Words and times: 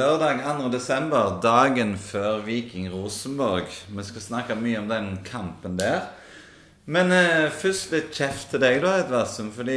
Lørdag 0.00 0.38
2. 0.46 0.68
desember, 0.72 1.34
dagen 1.42 1.90
før 1.98 2.38
Viking 2.46 2.86
Rosenborg. 2.88 3.68
Vi 3.90 4.04
skal 4.06 4.22
snakke 4.22 4.54
mye 4.56 4.78
om 4.80 4.86
den 4.88 5.08
kampen 5.26 5.74
der. 5.76 6.06
Men 6.88 7.12
eh, 7.12 7.50
først 7.52 7.92
litt 7.92 8.14
kjeft 8.16 8.54
til 8.54 8.62
deg, 8.62 8.78
da, 8.80 8.94
Edvardsen. 9.02 9.50
Fordi 9.52 9.76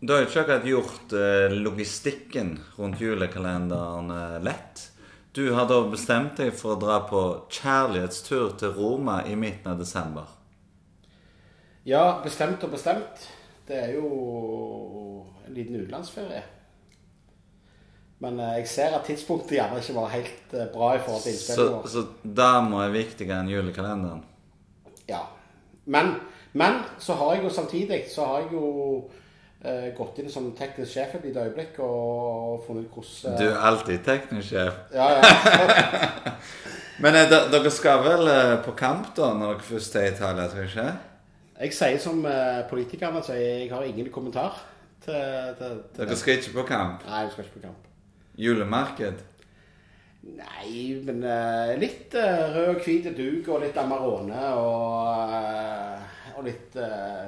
du 0.00 0.14
har 0.14 0.22
jo 0.22 0.28
ikke 0.30 0.44
akkurat 0.46 0.68
gjort 0.70 1.14
eh, 1.20 1.56
logistikken 1.66 2.54
rundt 2.78 3.02
julekalenderen 3.02 4.12
eh, 4.14 4.36
lett. 4.46 4.86
Du 5.36 5.50
har 5.52 5.68
da 5.68 5.82
bestemt 5.90 6.40
deg 6.40 6.54
for 6.56 6.76
å 6.76 6.80
dra 6.86 7.02
på 7.10 7.24
kjærlighetstur 7.58 8.54
til 8.62 8.76
Roma 8.78 9.20
i 9.28 9.36
midten 9.36 9.74
av 9.74 9.82
desember. 9.82 10.30
Ja, 11.84 12.22
bestemt 12.24 12.64
og 12.64 12.72
bestemt. 12.78 13.26
Det 13.68 13.82
er 13.82 13.98
jo 13.98 15.26
en 15.44 15.52
liten 15.52 15.82
utenlandsferie. 15.82 16.46
Men 18.20 18.40
eh, 18.40 18.56
jeg 18.58 18.68
ser 18.68 18.96
at 18.98 19.06
tidspunktet 19.06 19.58
gjerne 19.58 19.78
ikke 19.78 19.94
var 19.94 20.10
helt 20.10 20.54
eh, 20.58 20.66
bra 20.72 20.94
i 20.96 21.02
forhold 21.04 21.22
til 21.22 21.36
Så, 21.36 21.38
innspillet 21.38 21.72
vårt. 21.76 21.90
så 21.92 22.32
dama 22.40 22.84
er 22.86 22.96
viktigere 22.96 23.38
enn 23.44 23.52
julekalenderen. 23.52 24.24
Ja. 25.08 25.20
Men, 25.86 26.16
men 26.52 26.82
så 26.98 27.14
har 27.20 27.36
jeg 27.36 27.44
jo 27.46 27.52
samtidig 27.54 28.02
så 28.12 28.26
har 28.26 28.42
jeg 28.42 28.52
jo 28.58 28.66
eh, 29.62 29.86
gått 29.96 30.18
inn 30.20 30.30
som 30.32 30.50
teknisk 30.58 30.96
sjef 30.96 31.14
et 31.16 31.28
lite 31.30 31.46
øyeblikk 31.46 31.78
og 31.84 32.64
funnet 32.66 32.88
ut 32.88 32.98
hvordan 32.98 33.38
Du 33.38 33.46
eh, 33.46 33.52
er 33.54 33.62
alltid 33.70 34.04
teknisk 34.04 34.50
sjef. 34.50 34.82
Ja, 34.92 35.08
ja. 35.20 36.32
Men 37.02 37.14
eh, 37.14 37.30
dere 37.30 37.70
skal 37.70 38.02
vel 38.02 38.28
eh, 38.34 38.56
på 38.66 38.74
kamp 38.78 39.14
da, 39.16 39.30
når 39.38 39.54
dere 39.54 39.68
først 39.70 39.96
er 39.96 40.08
i 40.08 40.14
Italia, 40.16 40.48
tror 40.50 40.66
jeg 40.66 40.72
ikke? 40.74 40.88
Jeg 41.58 41.74
sier 41.74 41.98
som 42.02 42.20
politikerne 42.70 43.22
sier, 43.26 43.64
jeg 43.64 43.70
har 43.72 43.82
ingen 43.86 44.10
kommentar 44.14 44.60
til, 45.02 45.16
til, 45.58 45.80
til 45.94 46.04
Dere 46.04 46.18
skal 46.18 46.38
ikke 46.38 46.52
på 46.60 46.68
kamp? 46.68 47.02
Nei, 47.08 47.24
vi 47.26 47.32
skal 47.34 47.46
ikke 47.46 47.56
på 47.56 47.64
kamp. 47.66 47.87
Julemarked? 48.38 49.24
Nei, 50.28 50.98
men 51.06 51.22
uh, 51.24 51.72
litt 51.80 52.14
uh, 52.18 52.48
rød 52.54 52.70
og 52.74 52.80
hvit 52.84 53.06
duk 53.16 53.48
og 53.52 53.62
litt 53.62 53.78
Amarone 53.80 54.40
og, 54.58 55.30
uh, 55.32 56.34
og 56.38 56.46
litt, 56.46 56.76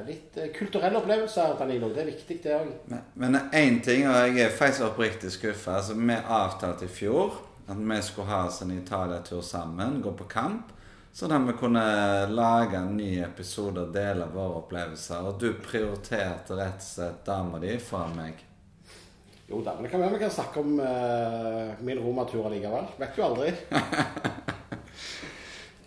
litt 0.06 0.36
kulturelle 0.54 1.00
opplevelser, 1.00 1.54
Danilo. 1.58 1.88
Det 1.94 2.04
er 2.04 2.10
viktig, 2.12 2.36
det 2.44 2.52
òg. 2.54 2.74
Men- 3.14 3.40
én 3.50 3.80
ting, 3.82 4.06
og 4.06 4.14
jeg 4.14 4.44
er 4.44 4.52
faktisk 4.54 4.86
oppriktig 4.90 5.32
skuffa. 5.34 5.78
Altså, 5.80 5.96
vi 5.98 6.14
avtalte 6.14 6.86
i 6.86 6.92
fjor 6.92 7.40
at 7.70 7.78
vi 7.78 8.02
skulle 8.02 8.28
ha 8.28 8.44
oss 8.46 8.62
en 8.62 8.70
Italia-tur 8.74 9.42
sammen, 9.42 10.02
gå 10.02 10.12
på 10.18 10.28
kamp. 10.30 10.70
Sånn 11.12 11.34
at 11.34 11.42
vi 11.42 11.56
kunne 11.58 11.82
lage 12.30 12.78
en 12.78 12.94
ny 12.96 13.16
episode 13.24 13.82
og 13.82 13.94
dele 13.94 14.28
våre 14.30 14.60
opplevelser. 14.62 15.26
Og 15.26 15.40
du 15.42 15.48
prioriterte 15.58 16.58
rett 16.58 16.78
og 16.78 16.86
slett 16.86 17.24
dama 17.26 17.58
di 17.62 17.74
foran 17.82 18.14
meg. 18.18 18.44
Jo 19.50 19.60
da, 19.66 19.74
men 19.74 19.86
det 19.86 19.90
kan 19.90 20.02
være 20.02 20.14
vi 20.14 20.22
kan 20.22 20.32
snakke 20.32 20.62
om 20.62 20.76
uh, 20.78 21.72
min 21.82 21.98
romatur 21.98 22.46
likevel. 22.52 22.86
Vet 23.00 23.16
du 23.16 23.26
aldri. 23.26 23.52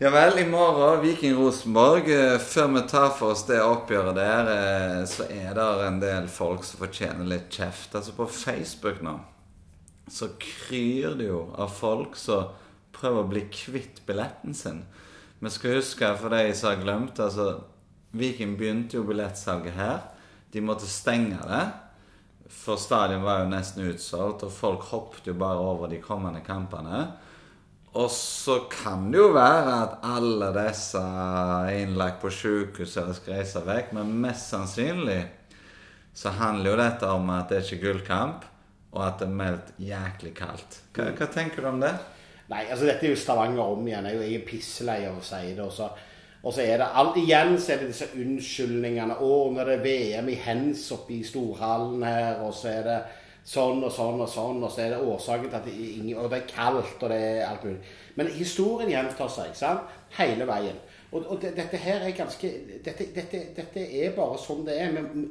Ja 0.02 0.10
vel, 0.12 0.40
i 0.42 0.44
morgen 0.50 0.98
Viking 1.00 1.36
Rosenborg. 1.38 2.10
Eh, 2.12 2.40
Før 2.42 2.72
vi 2.74 2.82
tar 2.92 3.14
for 3.16 3.32
oss 3.32 3.46
det 3.48 3.62
oppgjøret 3.64 4.18
der, 4.18 4.50
eh, 4.52 5.04
så 5.08 5.30
er 5.32 5.54
det 5.56 5.68
en 5.86 6.00
del 6.02 6.28
folk 6.28 6.66
som 6.68 6.82
fortjener 6.82 7.30
litt 7.30 7.46
kjeft. 7.54 7.94
Altså 7.96 8.12
på 8.18 8.26
Facebook 8.28 9.00
nå 9.06 9.14
så 10.12 10.28
kryr 10.40 11.16
det 11.18 11.30
jo 11.30 11.46
av 11.56 11.72
folk 11.72 12.18
som 12.20 12.52
prøver 12.94 13.24
å 13.24 13.30
bli 13.30 13.46
kvitt 13.54 14.02
billetten 14.08 14.56
sin. 14.58 14.84
Vi 15.40 15.52
skal 15.52 15.80
huske, 15.80 16.10
for 16.20 16.34
de 16.34 16.52
som 16.56 16.72
har 16.72 16.84
glemt 16.84 17.20
altså 17.20 17.64
Viking 18.14 18.58
begynte 18.60 19.00
jo 19.00 19.08
billettsalget 19.08 19.74
her. 19.74 20.04
De 20.54 20.62
måtte 20.62 20.90
stenge 20.90 21.40
det. 21.50 21.64
For 22.50 22.80
stadion 22.80 23.24
var 23.24 23.44
jo 23.44 23.52
nesten 23.52 23.88
utsolgt, 23.92 24.44
og 24.46 24.54
folk 24.54 24.88
hoppet 24.92 25.30
jo 25.32 25.36
bare 25.40 25.62
over 25.62 25.92
de 25.92 26.02
kommende 26.04 26.44
kampene. 26.46 27.06
Og 27.94 28.10
så 28.12 28.64
kan 28.72 29.12
det 29.14 29.20
jo 29.22 29.30
være 29.36 29.74
at 29.84 30.00
alle 30.16 30.50
disse 30.56 31.00
er 31.00 31.84
innlagt 31.84 32.24
på 32.24 32.32
sjukehus 32.34 32.96
eller 32.98 33.18
skal 33.18 33.38
reise 33.38 33.62
vekk, 33.68 33.94
men 34.00 34.16
mest 34.24 34.50
sannsynlig 34.50 35.22
så 36.14 36.34
handler 36.38 36.72
jo 36.72 36.80
dette 36.80 37.10
om 37.10 37.30
at 37.34 37.50
det 37.50 37.60
er 37.60 37.68
ikke 37.68 37.86
gullkamp, 37.88 38.48
og 38.94 39.06
at 39.06 39.22
det 39.22 39.28
er 39.28 39.38
meldt 39.38 39.72
jæklig 39.82 40.34
kaldt. 40.38 40.80
Hva, 40.94 41.10
hva 41.18 41.30
tenker 41.34 41.66
du 41.66 41.70
om 41.70 41.80
det? 41.82 41.94
Nei, 42.52 42.66
altså 42.68 42.86
dette 42.86 43.08
er 43.08 43.14
jo 43.14 43.20
Stavanger 43.20 43.76
om 43.76 43.88
igjen. 43.88 44.10
Jeg 44.10 44.20
er 44.20 44.34
jo 44.36 44.42
pisselei 44.46 45.00
av 45.08 45.18
å 45.18 45.26
si 45.26 45.42
det. 45.54 45.64
Og 45.64 45.72
så, 45.74 45.88
og 46.44 46.52
så 46.52 46.62
er 46.62 46.80
det 46.82 46.88
alt 47.00 47.18
igjen 47.22 47.54
så 47.56 47.74
er 47.74 47.82
det 47.82 47.94
disse 47.94 48.10
unnskyldningene. 48.20 49.16
Å, 49.24 49.36
det 49.56 49.78
er 49.78 49.84
VM 49.86 50.32
i 50.34 50.40
hens 50.44 50.90
oppe 50.92 51.16
i 51.16 51.22
storhallen 51.24 52.04
her, 52.04 52.42
og 52.44 52.52
så 52.58 52.68
er 52.74 52.88
det 52.88 52.98
sånn 53.48 53.80
og 53.84 53.92
sånn 53.92 54.20
og 54.24 54.30
sånn, 54.32 54.60
og 54.64 54.72
så 54.72 54.84
er 54.84 54.94
det 54.94 55.04
årsaken 55.04 55.50
til 55.50 55.60
at 55.60 55.68
det, 55.68 55.76
ingen, 55.76 56.18
og 56.20 56.28
det 56.32 56.42
er 56.42 56.50
kaldt, 56.52 56.98
og 57.00 57.12
det 57.12 57.20
er 57.20 57.46
alt 57.48 57.64
mulig. 57.68 57.94
Men 58.20 58.32
historien 58.36 58.92
gjentar 58.92 59.32
seg, 59.32 59.52
ikke 59.52 59.62
sant? 59.62 59.96
Hele 60.18 60.48
veien. 60.48 60.80
Og, 61.14 61.24
og 61.28 61.40
det, 61.42 61.54
dette 61.56 61.80
her 61.80 62.04
er 62.04 62.16
ganske 62.18 62.52
dette, 62.84 63.08
dette, 63.16 63.42
dette 63.56 63.88
er 64.02 64.16
bare 64.16 64.40
sånn 64.42 64.66
det 64.68 64.78
er. 64.82 64.96
Vi, 64.96 65.26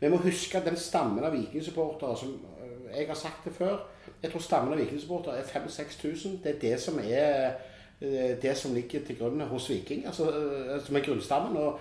vi 0.00 0.10
må 0.12 0.18
huske 0.24 0.58
at 0.58 0.66
den 0.66 0.78
stammen 0.80 1.24
av 1.24 1.34
vikingsupportere 1.36 2.18
som 2.20 2.34
øh, 2.34 2.90
Jeg 2.90 3.06
har 3.08 3.18
sagt 3.18 3.44
det 3.44 3.54
før. 3.54 3.78
Jeg 4.22 4.32
tror 4.32 4.42
stammen 4.42 4.74
av 4.74 4.80
vikingsupportere 4.80 5.42
er 5.42 5.50
5000-6000. 5.50 6.38
Det 6.42 6.54
er 6.54 6.62
det 6.62 6.76
som 6.80 6.98
er 7.02 7.58
det 8.00 8.52
som 8.56 8.74
ligger 8.74 9.04
til 9.06 9.18
grunn 9.18 9.40
hos 9.40 9.70
Viking. 9.70 10.06
Altså, 10.06 10.30
øh, 10.30 10.80
som 10.84 10.96
er 10.96 11.04
grunnstammen. 11.06 11.56
Og, 11.56 11.80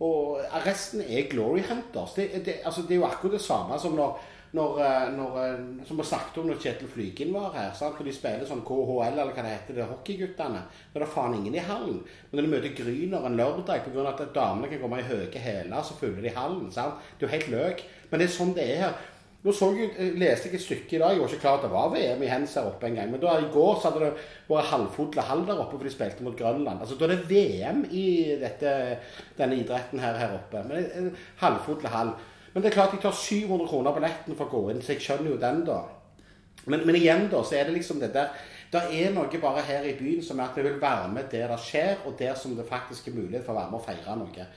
og 0.00 0.40
resten 0.66 1.00
er 1.00 1.30
glory 1.30 1.64
hunters. 1.66 2.12
Det, 2.16 2.30
det, 2.46 2.60
altså, 2.64 2.82
det 2.82 2.90
er 2.90 3.00
jo 3.02 3.08
akkurat 3.08 3.32
det 3.32 3.40
samme 3.40 3.78
som 3.78 3.96
når 3.98 4.20
når, 4.52 4.78
eh, 4.80 5.12
når, 5.12 5.34
eh, 5.44 5.86
som 5.86 5.98
vi 5.98 6.04
snakket 6.04 6.38
om 6.40 6.46
når 6.48 6.60
Kjetil 6.62 6.88
Flygen 6.88 7.34
var 7.34 7.52
her. 7.52 7.74
Sant? 7.76 7.98
Når 7.98 8.08
de 8.08 8.14
spiller 8.16 8.48
sånn 8.48 8.64
KHL, 8.64 9.18
eller 9.20 9.34
hva 9.34 9.44
det 9.44 9.52
heter, 9.52 9.76
det 9.76 9.88
hockeyguttene. 9.90 10.62
Når 10.94 11.02
det 11.02 11.06
er 11.06 11.12
faen 11.12 11.36
ingen 11.36 11.58
i 11.58 11.66
hallen. 11.68 12.00
Men 12.30 12.38
når 12.38 12.46
de 12.46 12.52
møter 12.54 12.76
Gryner 12.78 13.26
en 13.26 13.36
lørdag 13.36 13.84
pga. 13.84 14.08
at 14.08 14.34
damene 14.34 14.68
kan 14.68 14.80
komme 14.80 15.00
i 15.00 15.08
høye 15.08 15.28
hæler, 15.38 15.82
så 15.82 15.94
fyller 16.00 16.22
de 16.22 16.34
hallen. 16.34 16.72
Sant? 16.72 16.94
Det 17.18 17.26
er 17.26 17.28
jo 17.28 17.36
helt 17.36 17.50
løk. 17.50 17.84
Men 18.10 18.20
det 18.20 18.28
er 18.28 18.36
sånn 18.38 18.54
det 18.56 18.64
er 18.64 18.82
her. 18.86 18.94
Nå 19.44 19.52
så 19.54 19.68
jeg, 19.76 19.92
eh, 19.94 20.16
leste 20.18 20.48
jeg 20.48 20.58
et 20.58 20.64
stykke 20.64 20.96
i 20.96 20.98
dag. 20.98 21.12
Jeg 21.14 21.20
var 21.20 21.28
ikke 21.28 21.40
klar 21.44 21.58
at 21.58 21.62
det 21.62 21.70
var 21.70 21.92
VM 21.92 22.22
i 22.22 22.30
hens 22.30 22.54
her 22.58 22.66
oppe 22.66 22.88
en 22.88 22.96
gang. 22.98 23.10
Men 23.10 23.20
da 23.22 23.36
i 23.38 23.50
går 23.52 23.76
så 23.78 23.90
hadde 23.90 24.06
det 24.06 24.24
vært 24.48 24.72
halvfot 24.72 25.12
til 25.14 25.22
hall 25.22 25.44
der 25.46 25.60
oppe, 25.62 25.76
for 25.76 25.86
de 25.86 25.92
spilte 25.94 26.24
mot 26.26 26.38
Grønland. 26.38 26.80
Altså 26.80 26.98
Da 26.98 27.06
er 27.06 27.14
det 27.14 27.30
VM 27.30 27.84
i 27.90 28.34
dette, 28.40 28.98
denne 29.38 29.60
idretten 29.60 30.02
her, 30.02 30.18
her 30.18 30.34
oppe. 30.34 30.64
Men 30.66 31.14
halvfot 31.38 31.80
til 31.80 31.94
hall. 31.94 32.10
Men 32.52 32.62
det 32.62 32.72
er 32.72 32.74
klart 32.80 32.92
de 32.96 33.02
tar 33.02 33.14
700 33.14 33.68
kroner 33.68 33.94
billetten 33.94 34.34
for 34.34 34.48
å 34.48 34.50
gå 34.56 34.70
inn, 34.72 34.82
så 34.82 34.96
jeg 34.96 35.04
skjønner 35.04 35.30
jo 35.30 35.38
den, 35.38 35.64
da. 35.68 35.82
Men, 36.66 36.82
men 36.86 36.96
igjen, 36.98 37.28
da, 37.30 37.42
så 37.46 37.54
er 37.54 37.68
det 37.68 37.76
liksom 37.76 38.00
det 38.02 38.10
der 38.12 38.32
Det 38.72 38.80
er 38.92 39.12
noe 39.14 39.38
bare 39.40 39.62
her 39.64 39.86
i 39.86 39.94
byen 39.96 40.20
som 40.24 40.40
er 40.40 40.50
at 40.50 40.56
vi 40.58 40.64
vil 40.66 40.80
være 40.82 41.06
med 41.08 41.30
der 41.30 41.46
det 41.48 41.60
skjer, 41.62 42.02
og 42.04 42.18
der 42.18 42.34
som 42.34 42.56
det 42.56 42.66
faktisk 42.68 43.08
er 43.08 43.14
mulighet 43.16 43.46
for 43.46 43.54
å 43.54 43.60
være 43.60 43.70
med 43.70 43.78
og 43.78 43.86
feire 43.86 44.16
noe. 44.18 44.48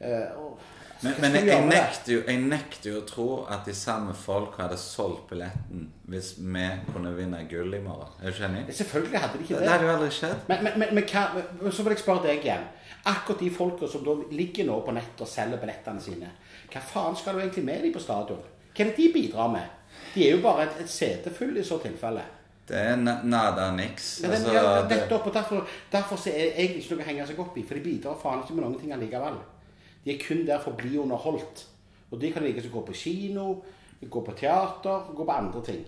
Eh, 0.00 0.38
og, 0.40 0.62
Men, 1.02 1.14
men 1.22 1.36
jeg, 1.48 1.64
nekter 1.64 2.12
jo, 2.12 2.20
jeg 2.26 2.40
nekter 2.44 2.90
jo 2.90 2.98
å 3.00 3.04
tro 3.08 3.26
at 3.48 3.64
de 3.64 3.72
samme 3.76 4.12
folk 4.16 4.58
hadde 4.60 4.76
solgt 4.76 5.30
billetten 5.30 5.86
hvis 6.12 6.34
vi 6.36 6.66
kunne 6.90 7.14
vinne 7.16 7.40
gull 7.48 7.72
i 7.72 7.80
morgen. 7.80 8.10
Er 8.20 8.28
du 8.28 8.36
ikke 8.36 8.48
enig? 8.50 8.64
Selvfølgelig 8.76 9.22
hadde 9.22 9.38
de 9.38 9.46
ikke 9.46 9.54
Det, 9.54 9.62
det. 9.62 9.70
hadde 9.72 9.86
jo 9.86 9.92
aldri 9.94 10.10
skjedd. 10.18 10.42
Men, 10.50 10.66
men, 10.66 10.84
men, 10.98 11.04
hva, 11.08 11.70
så 11.72 11.86
vil 11.86 11.94
jeg 11.94 12.02
spørre 12.02 12.26
deg 12.26 12.44
igjen. 12.44 12.66
Akkurat 13.08 13.40
de 13.40 13.48
folka 13.54 13.88
som 13.88 14.04
da 14.04 14.16
ligger 14.36 14.66
nå 14.68 14.80
på 14.84 14.92
nett 14.92 15.22
og 15.24 15.30
selger 15.30 15.62
billettene 15.62 16.02
sine, 16.04 16.28
hva 16.72 16.82
faen 16.84 17.16
skal 17.16 17.38
du 17.38 17.40
egentlig 17.46 17.64
med 17.70 17.86
dem 17.86 17.94
på 17.94 18.02
stadion? 18.04 18.42
Hva 18.74 18.84
er 18.84 18.90
det 18.90 18.98
de 18.98 19.06
bidrar 19.14 19.48
med? 19.54 19.78
De 20.12 20.26
er 20.26 20.36
jo 20.36 20.42
bare 20.44 20.66
et, 20.66 20.82
et 20.84 20.90
setefull 20.92 21.56
i 21.56 21.64
så 21.64 21.78
tilfelle. 21.80 22.26
Det 22.68 22.76
er 22.76 23.00
nada 23.00 23.70
niks. 23.74 24.20
Men 24.22 24.30
den, 24.36 24.44
Altså, 24.44 24.52
ja, 24.54 24.82
nettopp, 24.90 25.26
og 25.26 25.34
derfor, 25.34 25.64
derfor 25.90 26.20
er 26.28 26.36
jeg 26.38 26.52
egentlig 26.58 26.84
ikke 26.84 26.94
noe 26.98 27.02
å 27.02 27.08
henge 27.08 27.26
seg 27.30 27.40
opp 27.42 27.56
i, 27.58 27.64
for 27.66 27.78
de 27.80 27.82
bidrar 27.88 28.20
faen 28.20 28.44
ikke 28.44 28.58
med 28.58 28.64
noen 28.66 28.76
ting 28.78 28.92
allikevel. 28.94 29.40
De 30.04 30.14
er 30.14 30.22
kun 30.22 30.46
der 30.46 30.60
for 30.62 30.72
å 30.72 30.80
bli 30.80 30.96
underholdt. 30.98 31.66
Og 32.10 32.20
de 32.20 32.32
kan 32.32 32.42
like 32.42 32.62
så 32.62 32.70
gå 32.72 32.82
på 32.86 32.94
kino, 32.96 33.62
gå 34.00 34.22
på 34.26 34.32
teater, 34.38 35.10
gå 35.14 35.24
på 35.24 35.32
andre 35.36 35.62
ting. 35.64 35.84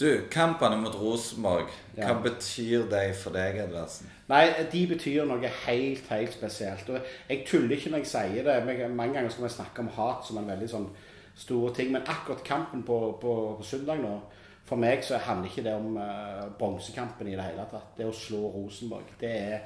Du, 0.00 0.08
kampene 0.32 0.78
mot 0.80 0.94
Rosenborg, 0.96 1.68
hva 1.94 2.08
Ja. 2.08 2.14
betyr 2.18 2.88
de 2.90 3.12
for 3.14 3.30
deg, 3.30 3.58
Edvardsen? 3.60 4.08
Nei, 4.28 4.46
de 4.72 4.86
betyr 4.88 5.26
noe 5.28 5.50
helt, 5.66 6.08
helt 6.08 6.32
spesielt. 6.32 6.88
Og 6.88 7.00
jeg 7.28 7.44
tuller 7.46 7.76
ikke 7.76 7.90
når 7.90 7.98
jeg 7.98 8.06
sier 8.06 8.42
det. 8.44 8.64
men 8.66 8.96
Mange 8.96 9.14
ganger 9.14 9.30
skal 9.30 9.44
vi 9.44 9.50
snakke 9.54 9.84
om 9.84 9.88
hat 9.88 10.26
som 10.26 10.38
en 10.38 10.48
veldig 10.48 10.68
sånn 10.68 10.88
stor 11.36 11.74
ting. 11.76 11.92
Men 11.92 12.02
akkurat 12.02 12.42
kampen 12.44 12.82
på, 12.82 13.18
på, 13.20 13.56
på 13.58 13.62
søndag 13.62 14.00
nå, 14.00 14.20
for 14.64 14.76
meg 14.76 15.04
så 15.04 15.18
handler 15.18 15.50
ikke 15.50 15.64
det 15.68 15.74
om 15.74 15.96
uh, 15.96 16.48
bronsekampen 16.58 17.28
i 17.28 17.36
det 17.36 17.44
hele 17.44 17.68
tatt. 17.70 17.92
Det 17.96 18.06
å 18.08 18.12
slå 18.16 18.48
Rosenborg. 18.56 19.12
Det 19.20 19.30
er 19.30 19.60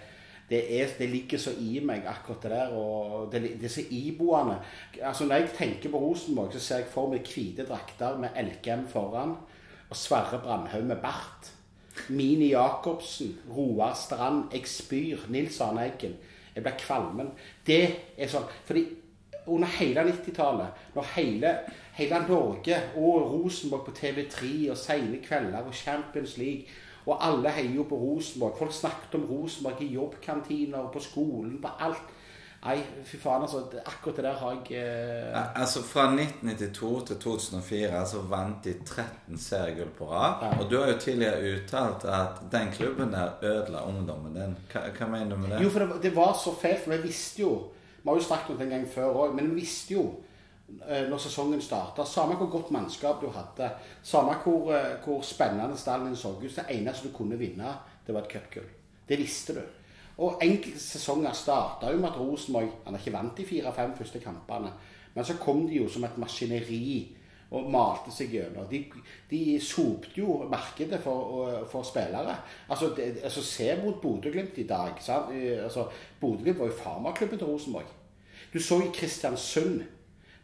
det, 0.50 0.80
er, 0.80 0.92
det 0.98 1.08
ligger 1.10 1.38
så 1.42 1.50
i 1.58 1.80
meg, 1.82 2.04
akkurat 2.06 2.42
det 2.42 2.50
der. 2.50 2.74
og 2.78 3.32
det, 3.32 3.42
det 3.60 3.64
er 3.64 3.74
så 3.74 3.82
iboende. 3.90 4.58
Altså 5.02 5.26
Når 5.26 5.34
jeg 5.34 5.50
tenker 5.58 5.90
på 5.90 5.98
Rosenborg, 5.98 6.52
så 6.52 6.60
ser 6.60 6.82
jeg 6.82 6.92
for 6.92 7.10
meg 7.10 7.26
hvite 7.26 7.66
drakter 7.66 8.18
med 8.18 8.38
Elkem 8.38 8.86
foran. 8.88 9.36
Og 9.90 9.96
Sverre 9.96 10.40
Brandhaug 10.42 10.84
med 10.84 11.02
bart. 11.02 11.52
Mini 12.08 12.50
Jacobsen, 12.50 13.38
Roar 13.56 13.94
Strand, 13.94 14.52
jeg 14.52 14.68
spyr. 14.68 15.26
Nils 15.28 15.60
Arne 15.60 15.86
Eggen. 15.86 16.14
Jeg 16.54 16.62
blir 16.62 16.78
kvalmen. 16.78 17.32
Det 17.66 17.82
er 18.16 18.30
sånn 18.30 18.46
Fordi 18.64 18.86
under 19.46 19.68
hele 19.78 20.02
90-tallet, 20.08 20.86
når 20.94 21.10
hele, 21.14 21.52
hele 21.94 22.18
Norge 22.28 22.80
og 22.96 23.28
Rosenborg 23.30 23.84
på 23.86 23.94
TV3 23.94 24.70
og 24.70 24.78
sene 24.80 25.20
kvelder 25.22 25.62
og 25.62 25.74
Champions 25.74 26.36
League 26.38 26.66
og 27.06 27.16
alle 27.22 27.52
heier 27.54 27.76
jo 27.78 27.86
på 27.86 27.96
Rosenborg. 28.00 28.56
Folk 28.58 28.74
snakket 28.74 29.14
om 29.14 29.26
Rosenborg 29.30 29.82
i 29.82 29.92
jobbkantiner, 29.94 30.88
på 30.92 31.02
skolen, 31.02 31.60
på 31.62 31.70
alt. 31.86 32.14
Nei, 32.66 32.80
fy 33.06 33.18
faen, 33.20 33.44
altså. 33.44 33.60
Akkurat 33.86 34.16
det 34.18 34.24
der 34.26 34.38
har 34.40 34.54
jeg 34.56 34.80
eh... 34.80 35.60
Altså 35.60 35.82
Fra 35.86 36.08
1992 36.10 37.04
til 37.06 37.20
2004 37.22 38.00
så 38.10 38.22
vant 38.26 38.64
de 38.64 38.74
13 38.80 39.38
seriegull 39.38 39.92
på 39.98 40.08
rad. 40.10 40.42
Ja. 40.42 40.50
Og 40.58 40.70
du 40.70 40.78
har 40.80 40.90
jo 40.90 40.98
tidligere 40.98 41.52
uttalt 41.52 42.08
at 42.10 42.42
den 42.52 42.72
klubben 42.74 43.14
der 43.14 43.38
ødela 43.42 43.84
ungdommen 43.86 44.34
din. 44.34 44.56
Hva, 44.72 44.88
hva 44.98 45.10
mener 45.12 45.36
du 45.36 45.42
med 45.44 45.54
det? 45.54 45.62
Jo, 45.62 45.70
for 45.70 45.84
det, 45.84 46.02
det 46.08 46.14
var 46.16 46.34
så 46.42 46.54
feil, 46.58 46.78
for 46.82 46.96
vi 46.96 47.02
visste 47.06 47.42
jo 47.42 47.54
Vi 48.02 48.10
har 48.10 48.18
jo 48.18 48.22
snakket 48.22 48.50
om 48.50 48.58
det 48.58 48.66
en 48.66 48.74
gang 48.76 48.90
før 48.94 49.16
òg, 49.18 49.32
men 49.34 49.48
vi 49.50 49.62
visste 49.62 49.94
jo 49.94 50.04
når 50.68 51.18
sesongen 51.22 51.60
starta 51.62 52.04
Samme 52.04 52.34
hvor 52.34 52.48
godt 52.50 52.70
mannskap 52.74 53.20
du 53.22 53.28
hadde, 53.30 53.70
samme 54.02 54.34
hvor, 54.42 54.72
eh, 54.74 54.96
hvor 55.04 55.22
spennende 55.22 55.76
stallen 55.78 56.06
din 56.06 56.16
så 56.16 56.28
ut, 56.28 56.56
det 56.56 56.64
eneste 56.70 57.08
du 57.08 57.14
kunne 57.14 57.38
vinne, 57.38 57.74
det 58.06 58.14
var 58.14 58.22
et 58.22 58.32
cupgull. 58.32 58.66
Det 59.08 59.18
visste 59.18 59.54
du. 59.54 59.60
Og 60.18 60.40
enkelte 60.42 60.80
sesonger 60.80 61.32
starta 61.32 61.90
jo 61.92 62.00
med 62.00 62.08
at 62.08 62.18
Rosenborg 62.20 62.70
Han 62.84 62.94
har 62.94 62.98
ikke 62.98 63.12
vant 63.12 63.36
de 63.36 63.44
fire-fem 63.44 63.92
første 63.96 64.18
kampene, 64.18 64.72
men 65.14 65.24
så 65.24 65.36
kom 65.36 65.66
de 65.68 65.76
jo 65.76 65.88
som 65.88 66.04
et 66.04 66.18
maskineri 66.18 67.16
og 67.50 67.70
malte 67.70 68.10
seg 68.10 68.32
gjennom. 68.34 68.66
De, 68.70 68.80
de 69.30 69.60
sopte 69.62 70.18
jo 70.18 70.48
markedet 70.50 70.98
for, 71.00 71.62
for 71.70 71.86
spillere. 71.86 72.34
Altså, 72.68 72.90
de, 72.96 73.12
altså 73.22 73.42
Se 73.42 73.68
mot 73.84 74.00
Bodø-Glimt 74.02 74.58
i 74.58 74.66
dag. 74.66 74.98
Sant? 75.00 75.30
Eh, 75.30 75.62
Altså, 75.64 75.86
Bodø-Glimt 76.20 76.58
var 76.58 76.66
jo 76.66 76.80
farmaklubben 76.82 77.38
til 77.38 77.46
Rosenborg. 77.46 77.92
Du 78.52 78.58
så 78.60 78.80
i 78.82 78.90
Kristiansund 78.94 79.82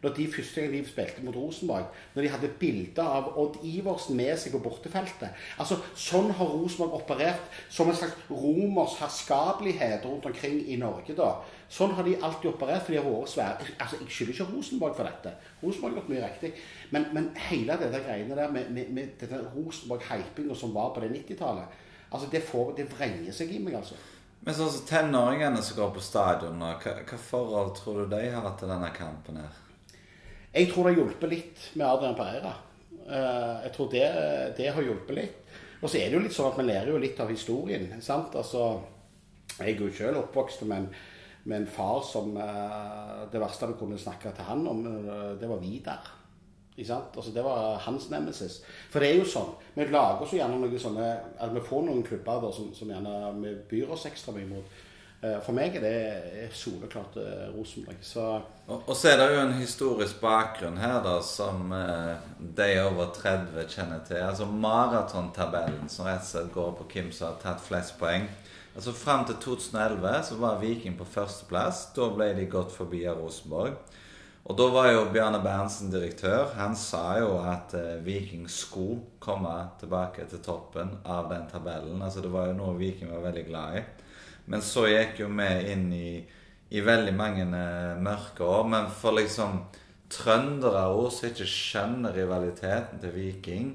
når 0.02 0.14
de 0.16 0.26
første 0.32 0.60
gang 0.60 0.72
de 0.72 0.82
spilte 0.86 1.22
mot 1.22 1.36
Rosenborg, 1.36 1.90
når 2.14 2.24
de 2.24 2.30
hadde 2.32 2.50
bilder 2.58 3.06
av 3.06 3.28
Odd 3.38 3.60
Iversen 3.62 4.16
med 4.18 4.34
seg 4.40 4.54
på 4.56 4.60
bortefeltet. 4.64 5.30
Altså, 5.62 5.78
Sånn 5.94 6.32
har 6.34 6.50
Rosenborg 6.50 6.96
operert 6.98 7.60
som 7.70 7.90
en 7.90 7.98
slags 7.98 8.18
romers 8.30 8.96
herskapelighet 8.98 10.06
rundt 10.08 10.26
omkring 10.26 10.58
i 10.66 10.78
Norge. 10.80 11.14
da. 11.14 11.36
Sånn 11.70 11.94
har 11.96 12.04
de 12.04 12.16
alltid 12.18 12.50
operert, 12.50 12.82
for 12.82 12.92
de 12.92 12.98
har 12.98 13.06
vært 13.06 13.30
svære. 13.30 13.68
Altså, 13.78 14.00
Jeg 14.00 14.10
skylder 14.10 14.32
ikke 14.32 14.48
Rosenborg 14.56 14.96
for 14.96 15.08
dette. 15.08 15.34
Rosenborg 15.62 15.92
har 15.92 16.00
gjort 16.00 16.10
mye 16.10 16.26
riktig. 16.26 16.52
Men, 16.90 17.06
men 17.12 17.30
hele 17.48 17.78
dette 17.78 18.02
greiene 18.02 18.36
der 18.36 18.50
med, 18.50 18.70
med, 18.70 18.90
med 18.90 19.16
denne 19.20 19.44
Rosenborg-hypinga 19.54 20.58
som 20.58 20.74
var 20.74 20.92
på 20.94 21.00
det 21.00 21.14
90-tallet, 21.14 21.80
altså 22.10 22.28
det, 22.32 22.42
får, 22.42 22.74
det 22.76 22.90
vrenger 22.90 23.32
seg 23.32 23.54
i 23.54 23.62
meg, 23.62 23.78
altså. 23.78 23.94
Men 24.42 24.56
sånn 24.58 24.72
som 24.74 24.86
tenåringene 24.88 25.62
som 25.62 25.78
går 25.78 25.92
på 25.94 26.02
stadion 26.02 26.58
hva, 26.58 26.74
hva 26.82 27.18
forhold 27.30 27.76
tror 27.78 28.02
du 28.02 28.16
de 28.16 28.24
har 28.34 28.56
til 28.58 28.72
denne 28.72 28.88
kampen 28.96 29.38
her? 29.38 29.60
Jeg 30.52 30.68
tror 30.68 30.84
det 30.84 30.92
har 30.94 31.00
hjulpet 31.02 31.30
litt 31.32 31.62
med 31.80 31.86
Adrian 31.88 32.16
Pereira. 32.18 32.52
Eh, 33.06 33.62
Jeg 33.66 33.72
tror 33.76 33.90
det, 33.92 34.04
det 34.58 34.68
har 34.74 34.82
hjulpet 34.84 35.16
litt. 35.16 35.38
Og 35.82 35.88
så 35.90 35.98
er 35.98 36.10
det 36.10 36.18
jo 36.18 36.22
litt 36.26 36.34
sånn 36.36 36.52
at 36.52 36.58
vi 36.60 36.66
lærer 36.68 36.92
jo 36.92 36.98
litt 37.02 37.20
av 37.20 37.30
historien. 37.32 37.88
sant? 38.04 38.34
Altså, 38.38 38.80
Jeg 39.58 39.74
er 39.76 39.80
jo 39.80 39.90
selv 39.92 40.20
oppvokst 40.22 40.62
med 40.68 40.76
en, 40.78 40.88
med 41.44 41.60
en 41.62 41.66
far 41.66 42.02
som 42.06 42.36
eh, 42.36 43.22
Det 43.32 43.40
verste 43.40 43.66
vi 43.72 43.78
kunne 43.80 43.98
snakke 43.98 44.30
til 44.36 44.44
han 44.44 44.66
om, 44.68 44.84
eh, 44.86 45.32
det 45.40 45.48
var 45.48 45.58
Vidar. 45.64 46.12
Ikke 46.76 46.88
sant? 46.88 47.16
Altså, 47.16 47.32
det 47.34 47.42
var 47.44 47.78
hans 47.84 48.06
nemesis. 48.10 48.60
For 48.90 49.00
det 49.00 49.10
er 49.10 49.18
jo 49.18 49.24
sånn. 49.28 49.50
Vi 49.74 49.84
lager 49.90 50.24
så 50.28 50.36
gjerne 50.38 50.60
noen 50.60 50.78
sånne 50.80 51.08
at 51.40 51.52
Vi 51.52 51.60
får 51.66 51.82
noen 51.88 52.04
klubber 52.06 52.40
da, 52.44 52.52
som, 52.52 52.70
som 52.76 52.88
gjerne 52.92 53.32
vi 53.42 53.56
byr 53.72 53.90
oss 53.96 54.06
ekstra 54.08 54.32
mye 54.36 54.48
mot. 54.52 54.80
Eh, 55.22 55.38
For 55.46 55.54
meg 55.54 55.76
er 55.78 55.84
det 55.84 56.48
soleklart 56.58 57.16
eh, 57.22 57.48
Rosenborg. 57.54 58.00
Så 58.02 58.24
Og, 58.66 58.82
og 58.88 58.96
så 58.96 59.12
er 59.12 59.20
det 59.20 59.28
jo 59.34 59.40
en 59.42 59.54
historisk 59.58 60.20
bakgrunn 60.22 60.80
her 60.82 60.98
da, 61.04 61.16
som 61.22 61.70
eh, 61.76 62.16
de 62.58 62.70
over 62.82 63.12
30 63.14 63.68
kjenner 63.70 64.02
til. 64.08 64.18
Altså 64.22 64.46
maratontabellen 64.50 65.88
som 65.88 66.08
rett 66.08 66.24
og 66.26 66.30
slett 66.32 66.52
går 66.54 66.74
på 66.80 66.88
hvem 66.94 67.12
som 67.14 67.30
har 67.30 67.38
tatt 67.42 67.62
flest 67.62 67.98
poeng. 68.00 68.26
Altså 68.74 68.92
Fram 68.96 69.26
til 69.28 69.36
2011 69.36 70.22
så 70.30 70.38
var 70.40 70.58
Viking 70.62 70.96
på 70.98 71.04
førsteplass. 71.04 71.90
Da 71.94 72.08
ble 72.14 72.32
de 72.38 72.48
gått 72.50 72.72
forbi 72.74 73.04
av 73.06 73.20
Rosenborg. 73.20 73.76
Og 74.42 74.56
da 74.58 74.64
var 74.74 74.88
jo 74.90 75.04
Bjarne 75.14 75.38
Berntsen 75.38 75.90
direktør. 75.92 76.48
Han 76.58 76.74
sa 76.74 77.18
jo 77.20 77.36
at 77.46 77.76
eh, 77.78 78.00
Viking 78.02 78.48
skulle 78.50 79.04
komme 79.22 79.54
tilbake 79.78 80.26
til 80.26 80.42
toppen 80.42 80.96
av 81.06 81.28
den 81.30 81.46
tabellen. 81.52 82.02
Altså 82.02 82.24
Det 82.24 82.32
var 82.32 82.48
jo 82.50 82.58
noe 82.58 82.78
Viking 82.80 83.12
var 83.12 83.22
veldig 83.28 83.44
glad 83.46 83.78
i. 83.78 83.84
Men 84.46 84.64
så 84.64 84.86
gikk 84.90 85.20
jo 85.22 85.28
vi 85.28 85.50
inn 85.72 85.86
i, 85.92 86.24
i 86.70 86.80
veldig 86.80 87.14
mange 87.14 87.46
eh, 87.46 87.94
mørke 88.02 88.44
år. 88.44 88.66
Men 88.68 88.90
for 88.90 89.14
liksom 89.18 89.62
trøndere 90.12 90.86
også 90.92 91.18
som 91.22 91.30
ikke 91.30 91.48
skjønner 91.48 92.16
rivaliteten 92.16 93.00
til 93.00 93.14
Viking 93.14 93.72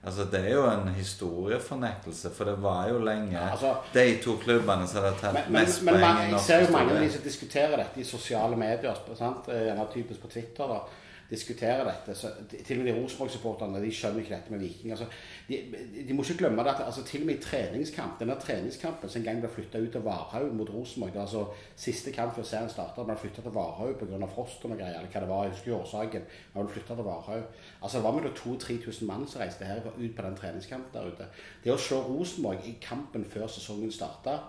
Altså 0.00 0.24
Det 0.32 0.38
er 0.40 0.54
jo 0.54 0.62
en 0.64 0.88
historiefornektelse, 0.94 2.30
for 2.32 2.48
det 2.48 2.54
var 2.62 2.88
jo 2.88 2.98
lenge 3.04 3.32
Ja, 3.32 3.50
altså- 3.50 3.74
de 3.92 4.18
to 4.24 4.36
klubbene 4.36 4.86
som 4.88 5.04
hadde 5.04 5.18
tatt 5.20 5.50
mest 5.50 5.50
poeng 5.50 5.60
mest 5.60 5.82
norsk 5.82 5.90
poeng 5.90 6.20
Men 6.20 6.30
jeg 6.32 6.40
ser 6.40 6.64
jo 6.64 6.72
mange 6.72 6.94
av 6.94 7.02
de 7.02 7.10
som 7.12 7.22
diskuterer 7.22 7.76
dette 7.76 8.00
i 8.00 8.04
sosiale 8.04 8.56
medier, 8.56 8.94
sant? 9.18 9.48
Eh, 9.48 9.66
gjerne 9.66 9.86
typisk 9.92 10.20
på 10.22 10.30
Twitter, 10.32 10.66
da, 10.66 10.80
diskuterer 11.30 11.84
dette. 11.86 12.14
Så, 12.18 12.30
til 12.50 12.78
og 12.78 12.84
med 12.84 12.90
de 12.90 12.96
Rosenborg-supporterne 12.98 13.82
de 13.82 13.92
skjønner 13.94 14.24
ikke 14.24 14.34
dette 14.34 14.52
med 14.52 14.62
Viking. 14.64 14.92
Altså, 14.94 15.06
de, 15.48 15.60
de 16.08 16.16
må 16.16 16.24
ikke 16.24 16.38
glemme 16.42 16.64
det 16.66 16.74
at 16.74 16.82
altså, 16.86 17.04
til 17.06 17.22
og 17.22 17.30
med 17.30 17.38
i 17.38 17.42
treningskamp, 17.44 18.18
denne 18.20 18.36
treningskampen 18.40 19.10
som 19.10 19.20
en 19.20 19.26
gang 19.28 19.42
ble 19.42 19.50
flytta 19.52 19.82
ut 19.82 19.92
til 19.94 20.04
Varhaug 20.04 20.52
mot 20.58 20.72
Rosenborg, 20.74 21.16
altså 21.22 21.44
siste 21.76 22.12
kamp 22.16 22.34
før 22.36 22.48
serien 22.50 22.72
starta, 22.72 23.06
ble 23.06 23.18
flytta 23.20 23.44
til 23.46 23.54
Varhaug 23.54 23.96
pga. 24.00 24.30
frost 24.34 24.64
og 24.64 24.74
noe 24.74 24.80
greier, 24.80 24.98
eller 24.98 25.10
hva 25.12 25.24
det 25.24 25.32
var, 25.32 25.44
jeg 25.46 25.56
husker 25.56 25.78
årsaken. 25.78 26.30
Man 26.54 26.66
ble 26.66 26.76
flyttet 26.76 26.96
til 26.96 27.10
Varhaug. 27.10 27.66
Altså, 27.80 27.98
det 27.98 28.04
var 28.04 28.16
mellom 28.18 28.38
2000-3000 28.42 29.10
mann 29.10 29.28
som 29.28 29.44
reiste 29.44 29.68
her 29.68 29.84
ut 29.86 30.16
på 30.16 30.22
den 30.26 30.40
treningskampen 30.40 30.94
der 30.94 31.12
ute. 31.12 31.28
Det 31.64 31.74
å 31.74 31.78
slå 31.80 32.02
Rosenborg 32.08 32.66
i 32.66 32.78
kampen 32.82 33.24
før 33.28 33.46
sesongen 33.50 33.92
starta 33.94 34.40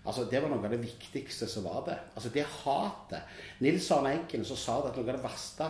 Altså, 0.00 0.24
Det 0.24 0.40
var 0.40 0.48
noe 0.48 0.64
av 0.64 0.72
det 0.72 0.80
viktigste 0.80 1.44
som 1.50 1.66
var 1.68 1.84
det. 1.86 1.98
Altså, 2.16 2.30
Det 2.32 2.46
hatet. 2.62 3.22
Nils 3.60 3.90
Arne 3.90 4.14
Eggen 4.16 4.44
som 4.44 4.56
sa 4.56 4.80
det 4.80 4.92
at 4.92 4.96
noe 4.96 5.08
av 5.08 5.18
det 5.18 5.24
verste 5.24 5.68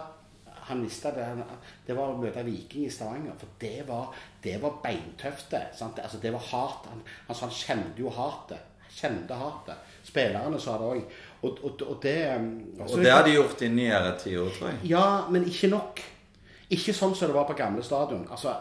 han 0.69 0.83
visste 0.85 1.12
det, 1.17 1.27
det 1.87 1.97
var 1.97 2.12
å 2.12 2.19
møte 2.21 2.45
Viking 2.47 2.87
i 2.87 2.91
Stavanger. 2.93 3.37
For 3.41 3.57
det 3.61 3.87
var, 3.89 4.15
det 4.45 4.57
var 4.62 4.79
beintøft. 4.83 5.50
det, 5.50 5.62
sant? 5.79 5.99
Altså, 6.02 6.19
det 6.23 6.33
var 6.33 6.45
hardt. 6.50 6.90
Han, 6.93 7.02
altså, 7.29 7.47
han 7.47 7.55
kjente 7.55 8.02
jo 8.05 8.12
hatet. 8.14 8.67
Kjente 8.90 9.35
hatet. 9.38 9.90
Spillerne 10.05 10.59
sa 10.61 10.76
det 10.81 10.88
òg. 10.95 11.19
Og, 11.43 11.61
og, 11.64 11.83
og 11.88 11.99
det 12.02 12.17
um, 12.37 12.49
Og 12.85 12.99
det 13.00 13.12
har 13.12 13.25
de 13.25 13.37
gjort 13.37 13.62
i 13.62 13.69
nyere 13.73 14.17
tid 14.21 14.38
tror 14.59 14.69
jeg. 14.69 14.81
ja, 14.90 15.05
men 15.31 15.47
ikke 15.49 15.71
nok. 15.73 16.02
Ikke 16.71 16.93
sånn 16.95 17.17
som 17.19 17.27
det 17.27 17.35
var 17.35 17.49
på 17.49 17.57
gamle 17.59 17.83
stadion. 17.83 18.23
Altså, 18.31 18.53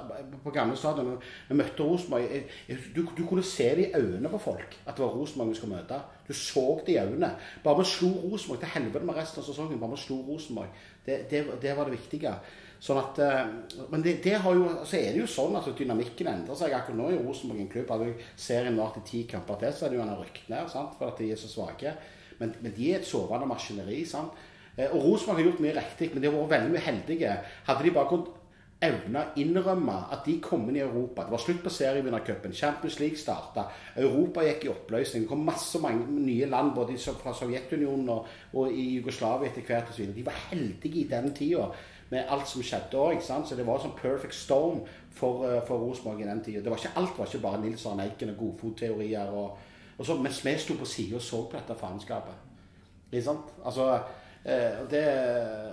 på 0.41 0.53
gamle 0.53 0.77
stadion, 0.79 1.11
vi 1.45 1.57
møtte 1.59 1.85
Rosenborg 1.85 2.47
du, 2.95 3.03
du 3.05 3.21
kunne 3.29 3.43
se 3.45 3.67
det 3.77 3.83
i 3.89 3.99
øynene 3.99 4.31
på 4.33 4.39
folk 4.41 4.79
at 4.81 4.97
det 4.97 5.03
var 5.03 5.13
Rosenborg 5.13 5.51
vi 5.51 5.59
skulle 5.59 5.77
møte. 5.77 5.99
Du 6.25 6.33
så 6.33 6.63
det 6.87 6.95
i 6.95 7.03
øynene. 7.03 7.29
Bare 7.63 7.77
vi 7.83 7.85
slo 7.85 8.09
Rosenborg 8.23 8.63
til 8.63 8.73
helvete 8.73 9.05
med 9.05 9.19
resten 9.19 9.43
av 9.43 9.45
sesongen. 9.45 9.77
Bare 9.81 9.93
vi 9.93 10.01
slo 10.01 10.19
Rosenborg. 10.25 10.73
Det, 11.05 11.21
det, 11.29 11.45
det 11.61 11.77
var 11.77 11.85
det 11.85 11.99
viktige. 11.99 12.33
Sånn 12.81 12.97
at, 12.97 13.21
eh, 13.21 13.85
men 13.91 14.01
det, 14.01 14.17
det 14.23 14.37
jo, 14.39 14.67
så 14.87 14.97
er 14.97 15.11
det 15.13 15.21
jo 15.21 15.29
sånn 15.29 15.57
at 15.59 15.69
dynamikken 15.77 16.33
endrer 16.33 16.57
seg. 16.57 16.73
Akkurat 16.73 16.97
nå 16.97 17.09
er 17.13 17.21
Rosenborg 17.21 17.61
en 17.61 17.73
klubb. 17.73 17.91
Hadde 17.93 18.13
serien 18.39 18.79
vart 18.79 18.97
i 19.01 19.05
ti 19.05 19.25
kamper 19.29 19.61
til, 19.61 19.75
så 19.75 19.89
det 19.89 19.99
jo 19.99 20.05
han 20.05 20.17
rykt 20.17 20.49
ned 20.49 20.71
sant? 20.71 20.97
for 20.97 21.11
at 21.11 21.21
de 21.21 21.29
er 21.29 21.37
så 21.37 21.51
svake. 21.51 21.93
Men, 22.39 22.57
men 22.63 22.73
de 22.73 22.89
er 22.89 23.03
et 23.03 23.09
sovende 23.09 23.49
maskineri. 23.49 24.01
sant? 24.07 24.33
Eh, 24.79 24.95
Og 24.95 25.03
Rosenborg 25.03 25.37
har 25.37 25.49
gjort 25.49 25.63
mye 25.63 25.75
riktig, 25.75 26.13
men 26.13 26.23
de 26.23 26.29
har 26.29 26.37
vært 26.37 26.53
veldig 26.55 26.75
mye 26.75 26.85
heldige. 26.85 27.37
Hadde 27.67 27.83
de 27.83 27.91
bare 27.91 28.07
kunnet 28.07 28.35
evne 28.79 29.19
å 29.19 29.41
innrømme 29.41 29.95
at 30.13 30.23
de 30.23 30.37
kom 30.39 30.61
inn 30.69 30.77
i 30.77 30.83
Europa 30.85 31.25
Det 31.25 31.33
var 31.33 31.41
slutt 31.43 31.63
på 31.65 31.71
serievinnercupen. 31.73 32.53
Champions 32.55 32.99
League 33.01 33.19
starta. 33.19 33.65
Europa 33.99 34.45
gikk 34.45 34.65
i 34.65 34.71
oppløsning. 34.71 35.25
Det 35.25 35.29
kom 35.29 35.43
masse 35.43 35.81
mange 35.83 36.07
nye 36.07 36.47
land 36.47 36.71
både 36.75 36.95
fra 36.97 37.33
Sovjetunionen 37.35 38.09
og, 38.09 38.27
og 38.53 38.71
i 38.71 38.95
Jugoslavia 38.95 39.49
etter 39.49 39.67
hvert. 39.67 39.91
Og 39.91 39.99
videre. 39.99 40.15
de 40.15 40.25
var 40.25 40.43
heldige 40.49 41.01
i 41.01 41.07
den 41.11 41.33
tida 41.35 41.67
med 42.09 42.31
alt 42.31 42.47
som 42.47 42.63
skjedde 42.63 42.97
òg. 42.97 43.19
Så 43.21 43.55
det 43.55 43.67
var 43.67 43.83
sånn 43.83 43.97
perfect 43.99 44.33
storm 44.35 44.79
for, 45.11 45.43
eh, 45.49 45.59
for 45.67 45.83
Rosenborg 45.83 46.23
i 46.23 46.29
den 46.29 46.43
tida. 46.43 46.77
Alt 46.95 47.17
var 47.17 47.27
ikke 47.27 47.43
bare 47.43 47.61
Nils 47.61 47.85
Arne 47.85 48.07
Eiken 48.07 48.31
og 48.31 48.37
godfotteorier. 48.45 49.27
Og, 49.27 49.57
og 49.99 50.23
mens 50.23 50.39
vi 50.45 50.55
sto 50.57 50.79
på 50.79 50.87
sida 50.87 51.19
og 51.19 51.21
så 51.21 51.43
på 51.43 51.59
dette 51.59 51.75
faenskapet. 51.75 52.47
Ikke 53.11 53.25
sant? 53.25 53.53
Altså, 53.65 53.99
eh, 54.45 54.79
det, 54.91 55.03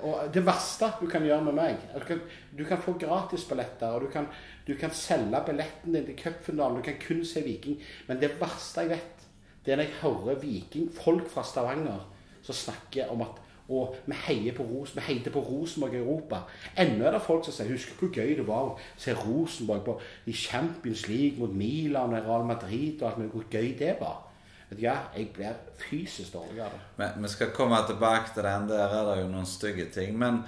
og 0.03 0.29
det 0.35 0.43
verste 0.47 0.91
du 1.01 1.07
kan 1.11 1.25
gjøre 1.25 1.45
med 1.49 1.57
meg 1.59 1.87
Du 1.95 2.05
kan, 2.07 2.21
du 2.59 2.65
kan 2.65 2.83
få 2.83 2.97
gratisbilletter, 3.01 3.95
og 3.95 4.07
du 4.07 4.11
kan, 4.13 4.29
du 4.67 4.75
kan 4.79 4.91
selge 4.91 5.43
billetten 5.47 5.95
din 5.95 6.07
til 6.07 6.19
cupfinalen. 6.23 6.79
Du 6.79 6.83
kan 6.83 7.01
kun 7.01 7.25
se 7.25 7.45
Viking. 7.45 7.81
Men 8.09 8.21
det 8.21 8.37
verste 8.41 8.87
jeg 8.87 8.97
vet, 8.97 9.27
det 9.65 9.73
er 9.73 9.77
når 9.81 9.89
jeg 9.89 10.01
hører 10.03 10.41
Viking, 10.41 10.93
folk 10.95 11.29
fra 11.31 11.45
Stavanger, 11.45 12.07
som 12.43 12.55
snakker 12.55 13.11
om 13.11 13.23
at 13.27 13.43
og 13.69 13.97
vi 14.07 14.15
heier 14.29 14.55
på 14.55 14.63
Ros, 14.63 14.93
vi 14.95 15.03
heide 15.09 15.31
på 15.31 15.41
Rosenborg 15.43 15.95
i 15.95 15.99
Europa. 15.99 16.45
Ennå 16.79 17.05
er 17.05 17.17
det 17.17 17.23
folk 17.23 17.45
som 17.45 17.55
sier 17.55 17.73
Husker 17.73 17.99
hvor 17.99 18.13
gøy 18.15 18.37
det 18.39 18.47
var 18.47 18.69
å 18.69 18.77
se 19.01 19.15
Rosenborg 19.15 19.83
på, 19.87 19.97
i 20.31 20.33
Champions 20.33 21.09
League 21.11 21.41
mot 21.41 21.55
Milan 21.55 22.15
og 22.15 22.29
Real 22.29 22.47
Madrid 22.47 23.03
og 23.03 23.09
alt 23.09 23.19
mulig. 23.19 23.33
Hvor 23.35 23.49
gøy 23.51 23.73
det 23.79 23.97
var. 24.01 24.21
Vet 24.67 24.81
du 24.81 24.83
hva, 24.83 24.97
jeg 25.15 25.29
blir 25.35 25.59
fysisk 25.79 26.33
dårlig 26.35 26.65
av 26.65 26.73
det. 26.75 26.81
Men 26.99 27.23
vi 27.23 27.29
skal 27.31 27.53
komme 27.55 27.79
tilbake 27.87 28.33
til 28.35 28.43
den. 28.43 28.69
Der 28.71 28.95
er 28.99 29.05
det 29.13 29.21
jo 29.21 29.29
noen 29.31 29.47
stygge 29.47 29.87
ting. 29.95 30.17
Men 30.19 30.41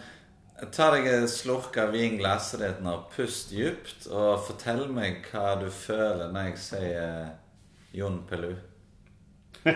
ta 0.75 0.89
deg 0.91 1.07
en 1.13 1.29
slurk 1.31 1.79
av 1.79 1.93
vinglasset 1.95 2.65
ditt 2.65 2.81
nå. 2.83 2.97
Pust 3.15 3.55
dypt, 3.55 4.09
og 4.11 4.43
fortell 4.49 4.89
meg 4.91 5.23
hva 5.31 5.55
du 5.63 5.69
føler 5.71 6.35
når 6.35 6.51
jeg 6.51 6.59
sier 6.65 7.29
Jon 7.95 8.19
Pelu. 8.27 8.51
uh, 9.69 9.75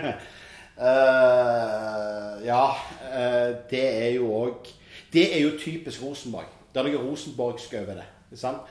ja, 2.43 2.65
uh, 2.75 3.51
det 3.71 3.83
er 3.83 4.11
jo 4.15 4.29
òg 4.31 4.69
Det 5.13 5.25
er 5.37 5.43
jo 5.43 5.57
typisk 5.61 6.03
Rosenborg. 6.03 6.51
Det 6.73 6.81
er 6.81 6.89
noe 6.89 7.03
rosenborgsk 7.05 7.75
over 7.79 7.95
det. 8.01 8.09
Én 8.33 8.39
sant? 8.41 8.63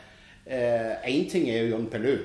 Én 0.52 1.28
ting 1.30 1.46
er 1.48 1.62
jo 1.62 1.76
Jon 1.76 1.88
Pelu. 1.88 2.16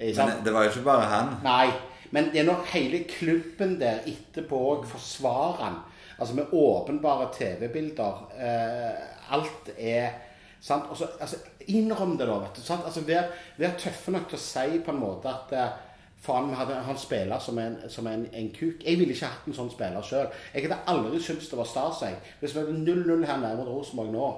Men 0.00 0.40
det 0.44 0.52
var 0.52 0.64
jo 0.64 0.70
ikke 0.72 0.88
bare 0.88 1.10
han. 1.10 1.36
Nei, 1.44 1.68
men 2.10 2.30
det 2.32 2.40
er 2.40 2.48
nok 2.48 2.66
hele 2.72 3.04
klubben 3.10 3.76
der 3.80 4.06
etterpå 4.06 4.58
òg 4.72 4.86
forsvarer 4.90 5.62
han. 5.64 5.80
Altså 6.18 6.34
med 6.34 6.52
åpenbare 6.52 7.28
TV-bilder. 7.34 8.22
Eh, 8.38 9.34
alt 9.34 9.70
er 9.78 10.10
sant? 10.60 10.90
Også, 10.90 11.08
altså, 11.20 11.36
Innrøm 11.68 12.16
det, 12.18 12.28
da. 12.28 12.38
vet 12.38 12.56
du, 12.56 12.62
sant? 12.62 12.84
Altså, 12.84 13.00
Vær, 13.00 13.32
vær 13.58 13.74
tøffe 13.78 14.14
nok 14.14 14.28
til 14.30 14.38
å 14.38 14.44
si 14.44 14.78
på 14.84 14.94
en 14.94 15.02
måte 15.02 15.28
at 15.28 15.52
eh, 15.52 15.76
faen, 16.22 16.54
hadde, 16.54 16.78
han 16.86 16.98
spiller 16.98 17.42
som 17.42 17.58
en, 17.58 17.76
som 17.92 18.06
en, 18.06 18.26
en 18.32 18.50
kuk. 18.54 18.84
Jeg 18.84 18.98
ville 18.98 19.14
ikke 19.14 19.30
hatt 19.30 19.48
en 19.50 19.58
sånn 19.58 19.72
spiller 19.72 20.06
sjøl. 20.06 20.28
Jeg 20.54 20.66
hadde 20.66 20.82
aldri 20.92 21.20
syntes 21.22 21.50
det 21.50 21.58
var 21.58 21.68
stas. 21.68 22.04
Hvis 22.40 22.54
vi 22.54 22.62
hadde 22.62 22.78
0-0 22.80 23.26
her 23.26 23.42
nede 23.42 23.58
mot 23.60 23.72
Rosenborg 23.74 24.14
nå, 24.14 24.28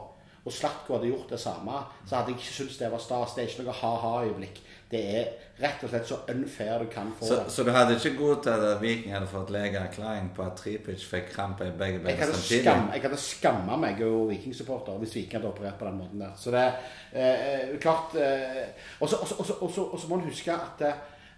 og 0.49 0.55
Slatko 0.55 0.97
hadde 0.97 1.11
gjort 1.11 1.33
det 1.35 1.41
samme, 1.43 1.83
så 2.07 2.17
hadde 2.17 2.33
jeg 2.33 2.41
ikke 2.41 2.57
syntes 2.57 2.81
det 2.81 2.91
var 2.93 3.03
stas. 3.05 3.35
Det 3.37 3.45
er 3.45 3.51
ikke 3.53 3.67
noe 3.67 3.79
ha-ha-øyeblikk. 3.83 4.61
Det 4.91 5.01
er 5.19 5.25
rett 5.61 5.83
og 5.85 5.91
slett 5.91 6.07
så 6.09 6.17
unfair 6.33 6.79
du 6.81 6.87
kan 6.89 7.11
få 7.19 7.27
Så, 7.29 7.35
det. 7.43 7.53
så 7.53 7.65
du 7.67 7.71
hadde 7.75 7.97
ikke 7.99 8.15
godtatt 8.17 8.63
at 8.65 8.81
Viking 8.81 9.13
hadde 9.13 9.27
fått 9.29 9.51
legeerklæring 9.53 10.31
på 10.37 10.43
at 10.47 10.57
Tripic 10.57 11.05
fikk 11.05 11.27
krampe 11.35 11.67
i 11.69 11.75
begge 11.77 11.99
bein 12.05 12.17
samtidig? 12.23 12.63
skam, 12.63 12.89
jeg 12.95 13.03
hadde 13.03 13.19
skamma 13.21 13.77
meg 13.77 14.01
og 14.07 14.31
Viking-supporter 14.31 14.97
hvis 15.03 15.15
Viking 15.19 15.37
hadde 15.43 15.51
operert 15.53 15.77
på 15.79 15.85
den 15.91 15.99
måten 16.01 16.21
der. 16.25 16.33
Så 16.41 16.51
det 16.51 16.65
eh, 17.13 17.77
klart 17.81 18.17
eh, 18.17 18.65
Og 19.01 19.09
så- 19.09 19.21
og 19.21 19.63
og 19.63 19.79
og 19.79 19.95
og 19.95 20.09
må 20.09 20.15
en 20.15 20.21
huske 20.31 20.53
at, 20.53 20.81
eh, 20.89 20.95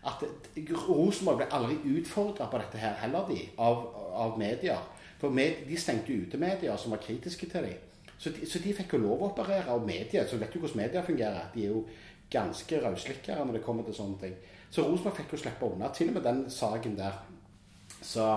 at 0.06 0.24
Rosenborg 0.88 1.36
ble 1.42 1.46
aldri 1.52 1.76
utfordra 2.00 2.46
på 2.50 2.58
dette 2.62 2.78
her 2.78 2.94
heller, 3.02 3.26
de, 3.28 3.40
av, 3.58 3.82
av 4.14 4.38
medier. 4.38 4.78
For 5.20 5.28
med, 5.30 5.64
de 5.68 5.76
stengte 5.76 6.12
ute 6.12 6.38
medier 6.38 6.76
som 6.76 6.90
var 6.94 6.98
kritiske 7.02 7.46
til 7.50 7.60
dem. 7.66 7.74
Så 8.20 8.30
de, 8.30 8.46
så 8.46 8.58
de 8.60 8.72
fikk 8.76 8.92
jo 8.94 8.98
lov 8.98 9.22
å 9.22 9.28
operere 9.30 9.68
av 9.72 9.84
medier. 9.86 10.26
Så 10.28 10.36
vet 10.36 10.52
du 10.52 10.58
hvordan 10.60 10.76
medier 10.82 11.02
fungerer. 11.04 11.46
De 11.54 11.64
er 11.64 11.68
jo 11.74 11.84
ganske 12.30 12.80
rauslikkere 12.84 13.44
når 13.44 13.58
det 13.58 13.64
kommer 13.64 13.86
til 13.86 13.96
sånne 13.96 14.18
ting. 14.22 14.34
Så 14.70 14.86
Rosenborg 14.86 15.16
fikk 15.18 15.34
jo 15.34 15.42
slippe 15.42 15.66
unna, 15.66 15.90
til 15.94 16.12
og 16.12 16.18
med 16.18 16.26
den 16.28 16.44
saken 16.52 16.98
der. 16.98 17.22
Så 18.00 18.32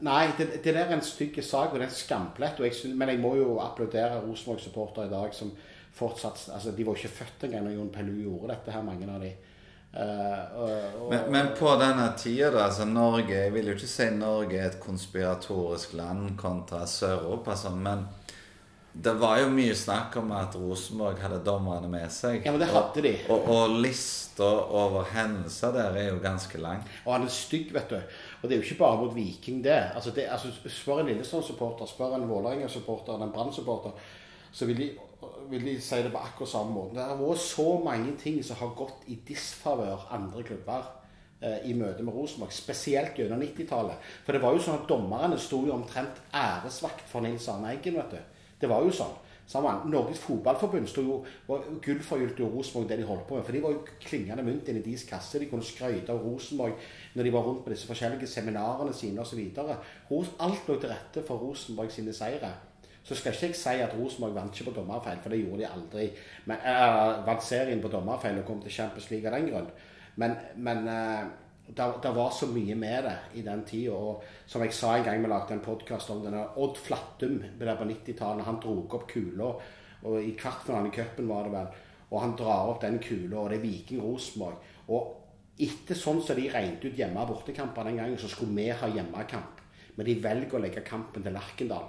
Nei, 0.00 0.30
det, 0.38 0.46
det 0.64 0.72
der 0.72 0.86
er 0.86 0.94
en 0.96 1.04
stygg 1.04 1.36
sak, 1.44 1.72
og 1.72 1.78
det 1.78 1.84
er 1.84 1.90
en 1.90 1.96
skamplett. 1.96 2.60
Jeg 2.64 2.94
men 2.96 3.10
jeg 3.12 3.20
må 3.20 3.34
jo 3.36 3.58
applaudere 3.60 4.22
Rosenborg-supportere 4.24 5.06
i 5.06 5.12
dag 5.12 5.34
som 5.36 5.52
fortsatt 5.96 6.48
altså 6.52 6.72
De 6.76 6.84
var 6.84 6.96
jo 6.96 7.04
ikke 7.04 7.18
født 7.18 7.44
engang 7.46 7.66
når 7.66 7.76
Jon 7.76 7.92
Pellu 7.92 8.14
gjorde 8.22 8.54
dette, 8.54 8.72
her, 8.72 8.82
mange 8.84 9.08
av 9.12 9.22
de. 9.22 9.34
Uh, 9.96 10.40
og, 10.60 10.70
og, 11.00 11.10
Men, 11.12 11.28
men 11.32 11.46
på 11.56 11.70
denne 11.80 12.08
tida, 12.20 12.50
da, 12.52 12.66
altså 12.66 12.84
Norge 12.84 13.32
Jeg 13.32 13.52
vil 13.54 13.70
jo 13.70 13.76
ikke 13.78 13.88
si 13.88 14.08
Norge 14.12 14.58
er 14.58 14.66
et 14.68 14.80
konspiratorisk 14.82 15.94
land 15.96 16.34
kontra 16.36 16.82
Sør-Europa, 16.90 17.54
altså, 17.54 17.72
men 17.72 18.04
det 18.96 19.12
var 19.20 19.40
jo 19.42 19.48
mye 19.52 19.74
snakk 19.76 20.14
om 20.16 20.30
at 20.32 20.54
Rosenborg 20.56 21.18
hadde 21.20 21.42
dommerne 21.44 21.88
med 21.90 22.08
seg. 22.12 22.38
Ja, 22.46 22.52
men 22.54 22.62
det 22.62 22.70
hadde 22.70 23.02
de. 23.04 23.12
Og, 23.28 23.42
og, 23.42 23.48
og 23.52 23.80
lista 23.84 24.46
over 24.46 25.08
hendelser 25.12 25.74
der 25.74 25.98
er 26.00 26.06
jo 26.14 26.20
ganske 26.22 26.60
lang. 26.60 26.84
Og 27.04 27.12
han 27.12 27.26
er 27.26 27.32
stygg, 27.32 27.74
vet 27.76 27.90
du. 27.92 27.98
Og 28.40 28.46
det 28.46 28.56
er 28.56 28.62
jo 28.62 28.66
ikke 28.70 28.78
bare 28.80 29.00
mot 29.02 29.12
Viking, 29.12 29.58
det. 29.64 29.76
Altså, 29.94 30.14
det 30.16 30.24
altså, 30.32 30.48
spør 30.72 31.02
en 31.02 31.10
Lillestrøm-supporter, 31.10 31.88
spør 31.90 32.16
en 32.16 32.28
Vålerenga-supporter, 32.30 33.20
en 33.20 33.34
Brann-supporter, 33.34 33.90
så 34.52 34.68
vil 34.70 34.80
de, 34.80 34.86
vil 35.50 35.66
de 35.66 35.74
si 35.84 35.98
det 36.00 36.12
på 36.14 36.22
akkurat 36.22 36.52
samme 36.54 36.72
måte. 36.72 36.96
Det 36.96 37.04
har 37.04 37.20
vært 37.20 37.42
så 37.44 37.66
mange 37.84 38.14
ting 38.22 38.38
som 38.44 38.56
har 38.62 38.72
gått 38.78 39.04
i 39.12 39.18
disfavør 39.28 40.06
andre 40.16 40.46
klubber 40.46 40.88
eh, 41.42 41.68
i 41.68 41.76
møte 41.76 42.06
med 42.06 42.16
Rosenborg, 42.16 42.54
spesielt 42.56 43.20
gjennom 43.20 43.44
90-tallet. 43.44 44.08
For 44.24 44.32
det 44.32 44.40
var 44.40 44.56
jo 44.56 44.64
sånn 44.64 44.80
at 44.80 44.88
dommerne 44.88 45.36
sto 45.42 45.60
jo 45.68 45.76
omtrent 45.76 46.24
æresvakt 46.32 47.04
for 47.12 47.26
Nils 47.26 47.50
Arne 47.52 47.74
Eggen, 47.76 48.00
vet 48.00 48.16
du. 48.16 48.32
Det 48.60 48.68
var 48.70 48.84
jo 48.84 48.92
sånn. 48.94 49.14
Sammen. 49.46 49.84
Norges 49.92 50.18
Fotballforbund 50.26 50.88
sto 50.90 51.04
jo 51.06 51.16
gullforgylte 51.84 52.42
jo 52.42 52.48
Rosenborg 52.50 52.88
det 52.90 52.96
de 52.98 53.06
holdt 53.06 53.28
på 53.28 53.36
med. 53.36 53.44
For 53.46 53.54
de 53.54 53.60
var 53.62 53.76
jo 53.76 53.84
klingende 54.02 54.42
mynt 54.42 54.66
inn 54.66 54.80
i 54.80 54.82
deres 54.82 55.04
kasse. 55.06 55.38
De 55.38 55.46
kunne 55.50 55.66
skryte 55.66 56.10
av 56.10 56.24
Rosenborg 56.26 56.74
når 57.14 57.28
de 57.28 57.34
var 57.36 57.46
rundt 57.46 57.62
på 57.62 57.70
disse 57.70 57.86
forskjellige 57.86 58.26
seminarene 58.30 58.94
sine 58.96 59.22
osv. 59.22 59.44
Alt 59.54 60.66
lå 60.66 60.80
til 60.80 60.90
rette 60.90 61.22
for 61.28 61.46
Rosenborg 61.46 61.94
sine 61.94 62.14
seire. 62.16 62.50
Så 63.06 63.14
skal 63.14 63.36
ikke 63.36 63.52
jeg 63.52 63.60
si 63.60 63.76
at 63.84 63.94
Rosenborg 63.94 64.34
vant 64.34 64.50
ikke 64.50 64.72
på 64.72 64.80
dommerfeil, 64.80 65.20
for 65.22 65.30
det 65.30 65.44
gjorde 65.44 65.62
de 65.62 65.68
aldri. 65.70 66.08
Men, 66.50 66.64
uh, 66.66 67.22
vant 67.28 67.44
serien 67.46 67.82
på 67.82 67.92
dommerfeil 67.92 68.40
og 68.40 68.48
kom 68.48 68.58
til 68.64 68.74
Champions 68.80 69.12
League 69.12 69.30
av 69.30 69.38
den 69.38 69.52
grunn. 69.52 69.68
Men, 70.16 70.34
men 70.56 70.88
eh, 70.88 71.26
det 71.74 72.12
var 72.14 72.30
så 72.30 72.46
mye 72.46 72.74
med 72.78 73.04
det 73.04 73.16
i 73.40 73.42
den 73.42 73.64
tida. 73.66 73.94
Og 73.94 74.22
som 74.46 74.62
jeg 74.62 74.74
sa 74.74 74.94
en 74.96 75.04
gang 75.04 75.22
vi 75.22 75.30
lagde 75.30 75.56
en 75.56 75.64
podkast 75.64 76.10
om 76.14 76.22
denne 76.24 76.44
Odd 76.62 76.78
Flattum 76.78 77.40
på 77.58 77.88
90-tallet. 77.90 78.46
Han 78.46 78.60
dro 78.62 78.78
opp 78.84 79.08
kula, 79.10 79.50
og 80.06 80.16
i 80.22 80.36
kvartfinalen 80.38 80.92
i 80.92 80.94
cupen 80.94 81.28
var 81.28 81.48
det 81.48 81.54
vel. 81.56 81.82
Og 82.06 82.20
han 82.22 82.36
drar 82.38 82.70
opp 82.70 82.80
den 82.84 83.00
kula, 83.02 83.40
og 83.40 83.50
det 83.50 83.58
er 83.58 83.66
Viking 83.66 84.02
Rosenborg. 84.04 84.62
Og 84.94 85.58
etter 85.58 85.98
sånn 85.98 86.22
som 86.22 86.38
de 86.38 86.48
regnet 86.52 86.84
ut 86.84 86.96
hjemme- 86.96 87.22
og 87.24 87.32
bortekamper 87.32 87.88
den 87.88 87.98
gangen, 87.98 88.18
så 88.18 88.28
skulle 88.30 88.54
vi 88.54 88.68
ha 88.70 88.88
hjemmekamp. 88.88 89.62
Men 89.96 90.06
de 90.06 90.18
velger 90.22 90.58
å 90.58 90.62
legge 90.62 90.84
kampen 90.86 91.24
til 91.24 91.34
Lerkendal. 91.34 91.88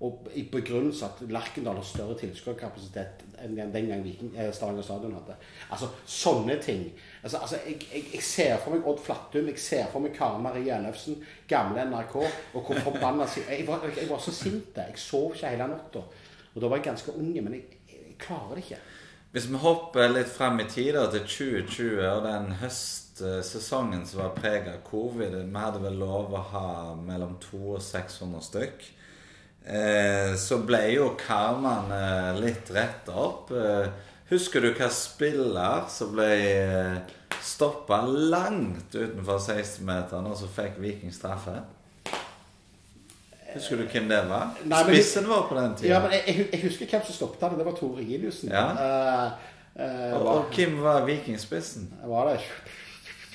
Og 0.00 0.28
i 0.32 0.46
begrunnelse 0.48 1.04
at 1.04 1.18
Lerkendal 1.28 1.76
har 1.76 1.84
større 1.84 2.14
tilskuerkapasitet 2.16 3.24
enn 3.44 3.58
den 3.72 3.88
gang 3.90 4.06
eh, 4.08 4.48
Stavanger 4.52 4.84
stadion 4.86 5.12
hadde. 5.18 5.34
Altså, 5.72 5.90
sånne 6.08 6.56
ting. 6.64 6.86
Altså, 7.22 7.38
altså 7.42 7.58
jeg, 7.66 7.82
jeg, 7.92 8.04
jeg 8.14 8.22
ser 8.24 8.54
for 8.62 8.72
meg 8.72 8.86
Odd 8.88 9.02
Flattum, 9.04 9.50
jeg 9.52 9.60
ser 9.60 9.90
for 9.92 10.00
meg 10.00 10.14
Karen 10.16 10.40
Marie 10.44 10.72
Ellefsen, 10.72 11.18
gamle 11.48 11.84
NRK, 11.90 12.14
og 12.16 12.62
hvor 12.70 12.80
forbanna 12.86 13.26
jeg, 13.36 13.66
var- 13.68 13.84
jeg, 13.96 14.08
var 14.08 14.22
så 14.24 14.32
sint. 14.32 14.72
Jeg 14.76 14.96
sov 15.00 15.34
ikke 15.36 15.52
hele 15.52 15.66
natta. 15.74 16.06
Og 16.54 16.56
da 16.64 16.70
var 16.72 16.80
jeg 16.80 16.88
ganske 16.88 17.12
unge, 17.20 17.42
men 17.44 17.58
jeg, 17.58 17.64
jeg 17.92 18.16
klarer 18.24 18.56
det 18.56 18.64
ikke. 18.64 18.80
Hvis 19.34 19.50
vi 19.52 19.60
hopper 19.62 20.08
litt 20.10 20.32
frem 20.32 20.58
i 20.64 20.66
tid 20.66 20.96
til 21.12 21.26
2020 21.28 22.00
og 22.08 22.24
den 22.24 22.48
høstsesongen 22.62 24.06
som 24.08 24.24
var 24.24 24.32
preget 24.34 24.72
av 24.72 24.80
covid 24.88 25.36
Vi 25.44 25.60
hadde 25.60 25.82
vel 25.84 26.00
lov 26.00 26.32
å 26.34 26.40
ha 26.54 26.64
mellom 26.98 27.36
200 27.44 27.76
og 27.76 27.84
600 27.84 28.42
stykk. 28.48 28.88
Eh, 29.64 30.34
så 30.40 30.60
ble 30.64 30.80
jo 30.94 31.10
karmaen 31.20 31.90
eh, 31.92 32.30
litt 32.40 32.70
retta 32.72 33.16
opp. 33.20 33.50
Eh, 33.52 33.90
husker 34.30 34.64
du 34.64 34.70
hva 34.72 34.88
spiller 34.94 35.84
som 35.92 36.14
ble 36.14 36.30
eh, 36.30 37.18
stoppa 37.44 38.00
langt 38.06 38.94
utenfor 38.94 39.38
16-meteren, 39.38 40.30
og 40.30 40.38
så 40.40 40.48
fikk 40.50 40.80
Viking 40.80 41.12
straffe? 41.14 41.58
Husker 43.50 43.80
du 43.80 43.86
hvem 43.90 44.08
det 44.10 44.20
var? 44.30 44.52
Nei, 44.70 44.82
Spissen 44.86 45.26
var 45.28 45.48
på 45.48 45.56
den 45.58 45.74
tida. 45.78 45.94
Ja, 45.94 46.00
men 46.04 46.14
jeg, 46.14 46.46
jeg, 46.52 46.60
husker 46.62 46.90
hvem 46.90 47.02
som 47.08 47.16
stoppet 47.16 47.42
det. 47.42 47.58
Det 47.58 47.66
var 47.66 47.78
Tore 47.78 48.04
Giliussen. 48.06 48.52
Ja. 48.54 48.66
Uh, 48.78 49.56
uh, 49.74 50.12
og, 50.20 50.28
og 50.28 50.54
hvem 50.54 50.76
var 50.84 51.02
Vikingspissen? 51.08 51.88
var 52.06 52.30
det 52.30 52.38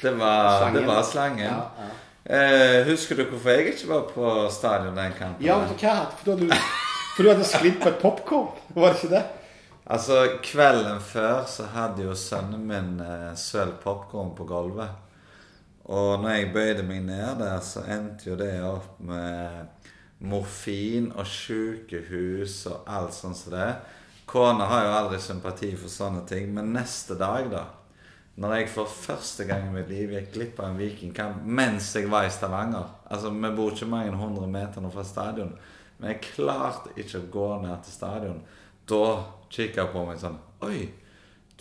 Det 0.02 0.14
var. 0.20 0.72
Det 0.72 0.86
var 0.88 1.04
slangen. 1.04 1.46
Ja, 1.52 1.60
ja. 1.84 1.92
Eh, 2.26 2.88
husker 2.88 3.20
du 3.20 3.28
hvorfor 3.30 3.54
jeg 3.54 3.74
ikke 3.76 3.88
var 3.92 4.06
på 4.10 4.30
stadion 4.50 4.96
den 4.98 5.14
kampen? 5.14 5.46
Ja, 5.46 5.60
vet 5.62 5.76
du 5.78 5.84
hva? 5.86 6.08
For 6.10 6.26
du 6.26 6.32
hadde, 6.34 6.58
for 7.14 7.22
du 7.22 7.30
hadde 7.30 7.46
sklidd 7.46 7.78
på 7.84 7.92
et 7.92 8.00
popkorn. 8.02 8.48
Var 8.74 8.96
det 8.96 8.98
ikke 9.04 9.12
det? 9.12 9.24
Altså, 9.86 10.18
Kvelden 10.42 11.04
før 11.06 11.44
så 11.46 11.68
hadde 11.76 12.08
jo 12.08 12.16
sønnen 12.18 12.66
min 12.66 12.96
eh, 13.06 13.36
sølt 13.38 13.78
popkorn 13.84 14.34
på 14.38 14.48
gulvet. 14.50 14.90
Og 15.86 16.18
når 16.24 16.40
jeg 16.40 16.52
bøyde 16.56 16.88
meg 16.88 17.06
ned 17.06 17.38
der, 17.44 17.60
så 17.62 17.86
endte 17.94 18.32
jo 18.32 18.40
det 18.40 18.56
opp 18.66 18.98
med 19.06 19.94
morfin 20.26 21.12
og 21.14 21.30
sykehus 21.30 22.64
og 22.72 22.90
alt 22.90 23.14
sånt 23.14 23.38
som 23.38 23.54
det. 23.54 23.70
Kona 24.26 24.66
har 24.66 24.88
jo 24.88 24.96
aldri 24.98 25.22
sympati 25.22 25.76
for 25.78 25.94
sånne 25.94 26.26
ting, 26.26 26.50
men 26.58 26.74
neste 26.74 27.14
dag, 27.22 27.52
da 27.54 27.68
Når 28.36 28.54
jeg 28.58 28.68
for 28.74 28.92
første 28.92 29.46
gang 29.48 29.70
i 29.70 29.74
mitt 29.78 29.88
liv 29.88 30.12
gikk 30.12 30.34
glipp 30.34 30.60
av 30.60 30.74
en 30.74 30.80
vikingkamp 30.80 31.46
mens 31.48 31.94
jeg 31.96 32.10
var 32.12 32.28
i 32.28 32.34
Stavanger 32.34 32.90
Altså, 33.08 33.32
vi 33.32 33.52
bor 33.56 33.72
ikke 33.72 33.88
mange 33.88 34.18
hundre 34.20 34.50
meter 34.52 34.84
nå 34.84 34.92
fra 34.92 35.06
stadion, 35.08 35.54
men 36.00 36.12
jeg 36.12 36.24
klarte 36.34 36.92
ikke 37.00 37.22
å 37.22 37.30
gå 37.32 37.48
ned 37.64 37.86
til 37.86 37.96
stadion. 37.96 38.42
Da 38.90 39.06
kikka 39.48 39.86
jeg 39.86 39.94
på 39.94 40.04
meg 40.10 40.20
sånn 40.20 40.36
Oi, 40.68 40.82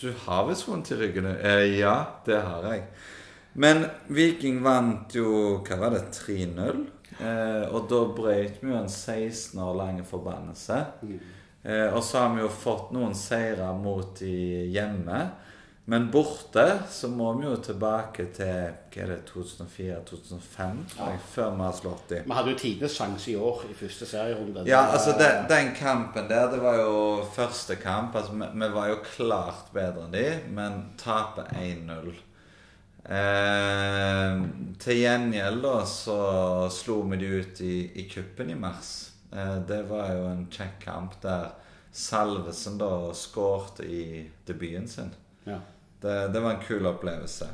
du 0.00 0.08
har 0.24 0.48
visst 0.48 0.66
vondt 0.66 0.90
i 0.90 0.98
ryggen? 0.98 1.28
Eh, 1.36 1.78
ja, 1.78 1.94
det 2.26 2.40
har 2.42 2.66
jeg. 2.72 2.82
Men 3.54 3.84
Viking 4.10 4.58
vant 4.64 5.14
jo 5.14 5.60
hva 5.62 5.78
var 5.78 5.94
det, 5.94 6.08
3-0. 6.16 6.82
Eh, 7.20 7.64
og 7.70 7.86
da 7.90 8.00
brøt 8.16 8.58
vi 8.58 8.72
jo 8.72 8.78
en 8.80 8.90
16 8.90 9.60
år 9.62 9.76
lang 9.78 10.00
forbannelse. 10.08 10.80
Eh, 11.62 11.86
og 11.94 12.02
så 12.02 12.24
har 12.24 12.34
vi 12.34 12.42
jo 12.42 12.50
fått 12.50 12.90
noen 12.96 13.14
seire 13.14 13.70
mot 13.78 14.16
de 14.18 14.34
hjemme. 14.74 15.20
Men 15.84 16.06
borte 16.10 16.64
så 16.88 17.10
må 17.12 17.32
vi 17.36 17.44
jo 17.44 17.56
tilbake 17.60 18.24
til 18.32 18.52
hva 18.94 19.02
er 19.02 19.10
det, 19.10 19.18
2004-2005, 19.28 20.78
ja. 20.96 21.08
før 21.34 21.50
vi 21.58 21.60
har 21.60 21.74
slått 21.76 22.04
dem. 22.08 22.28
Vi 22.30 22.36
hadde 22.38 22.54
jo 22.54 22.60
tidenes 22.62 22.94
sjanse 22.96 23.28
i 23.32 23.34
år 23.36 23.66
i 23.68 23.76
første 23.76 24.08
serierunde. 24.08 24.62
Ja, 24.70 24.86
altså 24.94 25.12
den, 25.18 25.44
den 25.50 25.74
kampen 25.76 26.30
der, 26.30 26.46
det 26.54 26.62
var 26.62 26.78
jo 26.80 26.94
første 27.34 27.76
kamp. 27.76 28.16
altså 28.16 28.32
Vi, 28.32 28.48
vi 28.54 28.68
var 28.78 28.88
jo 28.94 29.02
klart 29.04 29.74
bedre 29.74 30.06
enn 30.06 30.14
de, 30.16 30.28
men 30.56 30.78
taper 31.00 31.52
1-0. 31.52 32.14
Eh, 33.04 34.38
til 34.80 35.02
gjengjeld 35.02 35.60
da 35.66 35.74
så 35.84 36.16
slo 36.72 37.02
vi 37.10 37.20
de 37.20 37.34
ut 37.42 37.60
i, 37.60 37.74
i 38.00 38.06
kuppen 38.08 38.54
i 38.54 38.56
mars. 38.56 38.94
Eh, 39.34 39.58
det 39.68 39.82
var 39.92 40.14
jo 40.16 40.24
en 40.30 40.46
kjekk 40.48 40.80
kamp 40.86 41.20
der 41.20 41.52
Salvesen 41.94 42.80
da 42.80 43.12
skårte 43.14 43.84
i 43.84 44.24
debuten 44.48 44.88
sin. 44.88 45.12
Ja. 45.44 45.60
Det, 46.04 46.16
det 46.34 46.42
var 46.44 46.54
en 46.54 46.64
kul 46.64 46.86
opplevelse. 46.88 47.48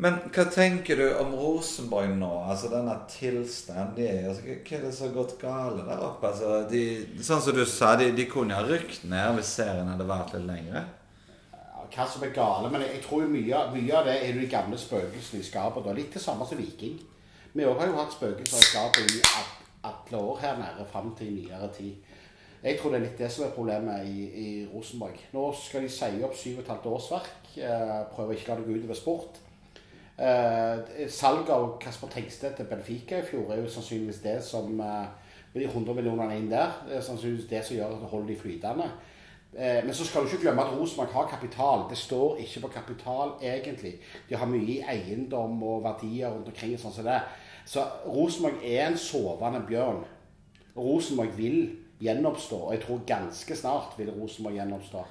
Men 0.00 0.16
hva 0.32 0.46
tenker 0.48 0.96
du 0.96 1.06
om 1.20 1.34
Rosenborg 1.36 2.14
nå? 2.16 2.30
Altså 2.48 2.70
denne 2.72 2.94
tilstanden 3.10 3.92
de 3.98 4.06
er 4.08 4.22
i. 4.22 4.28
Altså, 4.30 4.46
hva 4.46 4.78
er 4.78 4.86
det 4.86 4.92
som 4.96 5.06
har 5.06 5.16
gått 5.18 5.34
galt 5.42 5.82
der 5.84 6.06
oppe? 6.06 6.30
Altså, 6.30 6.54
de, 6.70 6.84
sånn 7.26 7.42
som 7.44 7.56
du 7.56 7.66
sa, 7.68 7.92
de, 8.00 8.08
de 8.16 8.24
kunne 8.30 8.56
ha 8.56 8.64
rykt 8.64 9.04
ned 9.10 9.36
hvis 9.36 9.52
serien 9.58 9.90
hadde 9.92 10.08
vært 10.08 10.32
litt 10.38 10.48
lengre. 10.48 10.86
Hva 11.90 12.06
som 12.06 12.24
er 12.24 12.32
gale, 12.32 12.70
men 12.72 12.86
jeg 12.86 13.02
tror 13.04 13.26
mye, 13.28 13.60
mye 13.74 13.94
av 13.98 14.06
det 14.06 14.16
er 14.24 14.36
de 14.38 14.48
gamle 14.48 14.78
spøkelsene 14.78 15.42
i 15.42 15.46
skapet. 15.46 15.88
Litt 15.98 16.16
det 16.16 16.22
samme 16.22 16.46
som 16.48 16.60
Viking. 16.60 16.96
Vi 17.52 17.66
òg 17.66 17.80
har 17.82 17.90
jo 17.90 17.98
hatt 17.98 18.14
spøkelser 18.14 18.62
i 18.62 18.68
skapet 18.70 19.16
i 19.18 19.22
alle 19.84 20.20
år 20.20 20.40
her 20.40 20.60
nede 20.62 20.86
fram 20.88 21.12
til 21.18 21.34
nyere 21.34 21.68
tid. 21.76 21.98
Jeg 22.60 22.76
tror 22.76 22.92
det 22.92 22.98
er 22.98 23.04
litt 23.06 23.20
det 23.20 23.30
som 23.32 23.46
er 23.46 23.54
problemet 23.54 24.04
i, 24.04 24.24
i 24.36 24.48
Rosenborg. 24.68 25.16
Nå 25.32 25.46
skal 25.56 25.86
de 25.86 25.92
si 25.92 26.10
opp 26.26 26.34
7,5 26.36 26.88
årsverk. 26.90 27.30
Eh, 27.56 27.94
prøver 28.12 28.36
ikke 28.36 28.50
å 28.50 28.52
la 28.52 28.60
det 28.60 28.66
gå 28.66 28.74
utover 28.82 28.98
sport. 28.98 29.38
Eh, 30.20 31.06
Salget 31.08 31.54
av 31.54 31.70
Kasper 31.80 32.12
Tengsted 32.12 32.58
til 32.58 32.68
Benfica 32.68 33.22
i 33.22 33.24
fjor 33.24 33.54
er 33.54 33.62
jo 33.62 33.72
sannsynligvis 33.72 34.20
det 34.20 34.36
som 34.44 34.68
eh, 34.84 35.06
Med 35.54 35.64
de 35.64 35.66
100 35.66 35.96
millionene 35.96 36.36
inn 36.38 36.50
der, 36.50 36.76
det 36.86 37.00
er 37.00 37.00
sannsynligvis 37.02 37.48
det 37.50 37.64
som 37.66 37.74
gjør 37.74 37.96
at 37.96 38.02
det 38.04 38.10
holder 38.12 38.28
de 38.28 38.36
flytende. 38.38 38.84
Eh, 39.56 39.80
men 39.82 39.94
så 39.96 40.04
skal 40.06 40.22
du 40.22 40.28
ikke 40.28 40.44
glemme 40.44 40.62
at 40.62 40.76
Rosenborg 40.76 41.10
har 41.16 41.26
kapital. 41.32 41.88
Det 41.90 41.98
står 41.98 42.36
ikke 42.44 42.60
på 42.60 42.68
kapital, 42.76 43.32
egentlig. 43.42 43.96
De 44.28 44.36
har 44.38 44.46
mye 44.46 44.84
eiendom 44.92 45.62
og 45.62 45.82
verdier 45.82 46.30
rundt 46.30 46.52
omkring. 46.52 46.76
sånn 46.78 46.94
som 46.94 47.08
det. 47.08 47.18
Så 47.66 47.82
Rosenborg 48.06 48.62
er 48.62 48.86
en 48.86 48.98
sovende 48.98 49.64
bjørn. 49.66 50.04
Rosenborg 50.76 51.34
vil 51.36 51.58
gjenoppstå, 52.00 52.56
og 52.56 52.72
jeg 52.74 52.82
tror 52.84 53.02
ganske 53.06 53.56
snart 53.56 53.98
vil 53.98 54.12
Rosenborg 54.14 54.56
gjenoppstå. 54.58 55.04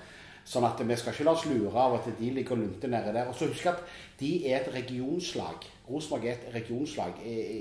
Sånn 0.50 0.65
at 0.65 0.79
vi 0.81 0.96
skal 0.98 1.13
ikke 1.13 1.25
la 1.27 1.34
oss 1.36 1.46
lure 1.46 1.77
av 1.77 2.00
at 2.00 2.08
de 2.17 2.29
ligger 2.34 2.55
og 2.55 2.63
lunter 2.63 2.89
nede 2.89 3.12
der. 3.13 3.27
Og 3.29 3.36
så 3.38 3.51
husk 3.51 3.67
at 3.69 3.84
de 4.17 4.31
er 4.50 4.63
et 4.63 4.72
regionslag. 4.74 5.67
Rosenborg 5.89 6.25
er 6.25 6.39
et 6.39 6.48
regionslag, 6.55 7.19
i, 7.22 7.36
i, 7.39 7.60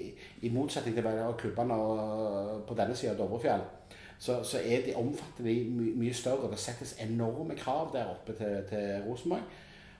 i 0.49 0.53
motsetning 0.55 0.97
til 0.97 1.09
klubbene 1.39 1.77
og- 1.77 2.63
på 2.69 2.75
denne 2.79 2.97
sida 2.97 3.13
av 3.13 3.19
Dovrefjell. 3.19 3.67
Så, 4.19 4.43
så 4.43 4.59
er 4.65 4.87
de, 4.87 4.95
omfattende 4.97 5.53
my, 5.53 5.93
mye 6.01 6.15
større. 6.15 6.51
Det 6.51 6.59
settes 6.59 6.97
enorme 7.05 7.55
krav 7.55 7.93
der 7.93 8.09
oppe 8.11 8.33
til, 8.33 8.57
til 8.71 9.05
Rosenborg. 9.07 9.45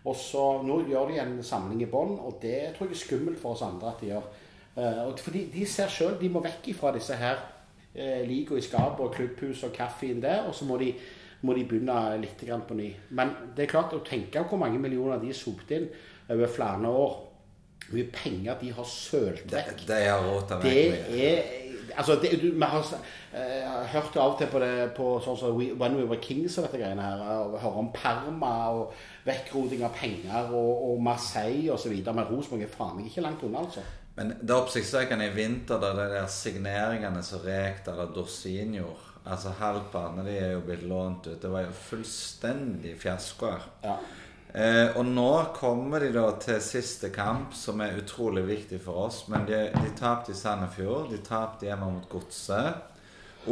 Og 0.05 0.17
så 0.17 0.63
Nå 0.63 0.81
gjør 0.89 1.11
de 1.11 1.21
en 1.21 1.43
samling 1.43 1.83
i 1.83 1.91
bånn, 1.91 2.17
og 2.19 2.39
det 2.43 2.73
tror 2.77 2.89
jeg 2.89 2.97
er 2.97 3.05
skummelt 3.05 3.41
for 3.41 3.53
oss 3.53 3.63
andre 3.67 3.93
at 3.93 4.01
de 4.01 4.13
gjør. 4.15 4.33
Uh, 4.79 5.17
fordi 5.19 5.45
de 5.53 5.67
ser 5.67 5.91
sjøl 5.91 6.17
de 6.21 6.29
må 6.31 6.41
vekk 6.41 6.69
ifra 6.73 6.93
disse 6.95 7.17
her 7.19 7.41
eh, 7.95 8.25
liga 8.27 8.59
i 8.59 8.65
skapet 8.65 9.05
og 9.05 9.15
klubbhus 9.15 9.65
og 9.69 9.73
kaffen 9.77 10.23
der, 10.23 10.49
og 10.49 10.55
så 10.55 10.69
må 10.69 10.79
de, 10.81 10.93
må 11.43 11.55
de 11.55 11.65
begynne 11.69 12.01
litt 12.23 12.43
grann 12.47 12.67
på 12.69 12.77
ny. 12.79 12.91
Men 13.11 13.35
det 13.57 13.67
er 13.67 13.73
klart 13.73 13.95
å 13.97 14.05
tenke 14.07 14.43
hvor 14.49 14.61
mange 14.61 14.81
millioner 14.83 15.21
de 15.23 15.33
har 15.33 15.39
sopt 15.39 15.73
inn 15.77 15.89
over 16.29 16.51
flere 16.53 16.93
år. 16.93 17.17
Hvor 17.89 17.97
mye 17.97 18.11
penger 18.13 18.59
de 18.61 18.75
har 18.77 18.85
sølt 18.85 19.47
vekk. 19.49 19.87
Det, 19.87 20.03
Det 20.67 20.75
vekk 20.93 21.09
Det 21.15 21.31
er 21.31 21.69
Altså, 21.99 22.15
det, 22.23 22.43
du, 22.43 22.51
vi 22.55 22.63
har 22.63 22.85
eh, 23.35 23.87
hørt 23.93 24.17
av 24.17 24.33
og 24.33 24.39
til 24.39 24.51
på, 24.53 24.61
det, 24.63 24.91
på 24.97 25.07
sånn 25.25 25.39
som 25.41 25.57
we, 25.57 25.71
When 25.75 25.97
We 25.99 26.05
Were 26.07 26.21
Kings 26.23 26.59
og 26.59 26.67
dette 26.69 26.79
greiene 26.79 27.03
her. 27.03 27.23
Og 27.49 27.57
hører 27.59 27.81
om 27.81 27.89
perma 27.95 28.53
og 28.77 28.93
vekkroding 29.27 29.83
av 29.87 29.97
penger 29.97 30.53
og, 30.53 30.85
og 30.91 31.03
Marseille 31.03 31.73
osv. 31.75 31.97
Men 32.05 32.29
Rosenborg 32.29 32.67
er 32.67 32.75
faen 32.75 32.95
meg 32.99 33.09
ikke 33.11 33.25
langt 33.25 33.43
unna, 33.49 33.65
altså. 33.65 33.83
Men 34.19 34.33
det 34.41 34.55
oppsiktsvekkende 34.55 35.29
i 35.29 35.35
vinter, 35.35 35.79
da 35.79 35.93
de 35.95 36.09
der 36.11 36.25
signeringene 36.33 37.21
som 37.23 37.45
Rekdal 37.45 38.01
og 38.03 38.17
Dorsin 38.17 38.75
gjorde 38.75 39.05
Altså 39.29 39.53
Halvparten 39.59 40.25
de 40.25 40.35
er 40.41 40.55
jo 40.55 40.63
blitt 40.65 40.87
lånt 40.89 41.27
ut. 41.29 41.37
Det 41.43 41.51
var 41.53 41.67
jo 41.67 41.75
fullstendig 41.77 42.95
fiaskoer. 42.97 43.67
Ja. 43.83 43.99
Eh, 44.57 44.97
og 44.97 45.05
nå 45.05 45.33
kommer 45.53 46.01
de 46.01 46.09
da 46.15 46.25
til 46.41 46.63
siste 46.65 47.11
kamp, 47.13 47.53
som 47.53 47.83
er 47.85 47.99
utrolig 48.01 48.47
viktig 48.49 48.81
for 48.81 49.05
oss. 49.05 49.27
Men 49.29 49.45
de, 49.47 49.59
de 49.75 49.93
tapte 49.99 50.33
i 50.33 50.39
Sandefjord. 50.39 51.11
De 51.13 51.21
tapte 51.27 51.69
hjemme 51.69 51.91
mot 51.93 52.09
Godset. 52.09 52.81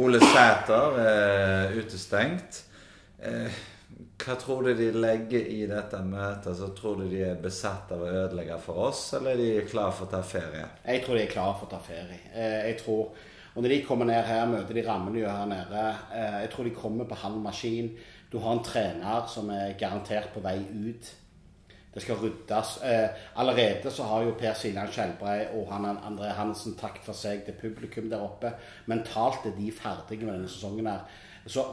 Ole 0.01 0.19
Sæter 0.23 0.97
er 1.03 1.77
utestengt. 1.77 2.63
Eh, 3.21 3.61
hva 3.97 4.35
tror 4.37 4.67
du 4.67 4.73
de 4.77 4.89
legger 4.93 5.47
i 5.49 5.63
dette 5.69 5.99
møtet? 6.05 6.57
Så 6.59 6.69
tror 6.77 6.99
du 6.99 7.07
de 7.09 7.23
er 7.29 7.39
besatt 7.41 7.91
av 7.95 8.03
å 8.03 8.11
ødelegge 8.25 8.57
for 8.61 8.89
oss, 8.89 9.01
eller 9.17 9.33
er 9.33 9.41
de 9.41 9.69
klar 9.69 9.93
for 9.95 10.05
å 10.05 10.11
ta 10.11 10.21
ferie? 10.25 10.65
Jeg 10.85 11.03
tror 11.05 11.17
de 11.17 11.23
er 11.23 11.31
klare 11.31 11.55
for 11.57 11.69
å 11.69 11.71
ta 11.71 11.79
ferie. 11.81 12.19
Eh, 12.33 12.59
jeg 12.69 12.79
tror, 12.83 13.15
og 13.55 13.63
Når 13.63 13.69
de 13.73 13.77
kommer 13.87 14.05
ned 14.05 14.23
her, 14.23 14.45
møter 14.45 14.73
de 14.77 14.83
rammene 14.85 15.25
her 15.25 15.45
nede. 15.49 15.85
Eh, 16.13 16.41
jeg 16.43 16.49
tror 16.53 16.63
de 16.63 16.75
kommer 16.75 17.05
på 17.09 17.15
halv 17.15 17.39
maskin. 17.41 17.89
Du 18.31 18.37
har 18.37 18.53
en 18.53 18.63
trener 18.63 19.25
som 19.27 19.49
er 19.49 19.73
garantert 19.79 20.29
på 20.33 20.43
vei 20.45 20.59
ut. 20.61 21.13
Det 21.97 22.03
skal 22.03 22.19
ryddes. 22.21 22.75
Eh, 22.85 23.09
allerede 23.41 23.89
så 23.91 24.03
har 24.05 24.27
jo 24.27 24.35
Per 24.37 24.53
Siljan 24.53 24.91
Skjelbrei 24.93 25.47
og 25.57 25.71
han 25.71 25.87
André 25.95 26.29
Hansen 26.37 26.75
takk 26.77 26.99
for 27.01 27.17
seg 27.17 27.41
til 27.47 27.55
publikum 27.57 28.05
der 28.11 28.21
oppe. 28.21 28.51
Mentalt 28.85 29.47
er 29.49 29.55
de 29.57 29.71
ferdige 29.73 30.27
med 30.27 30.35
denne 30.35 30.51
sesongen 30.51 30.85
her. 30.91 31.07
Så 31.49 31.63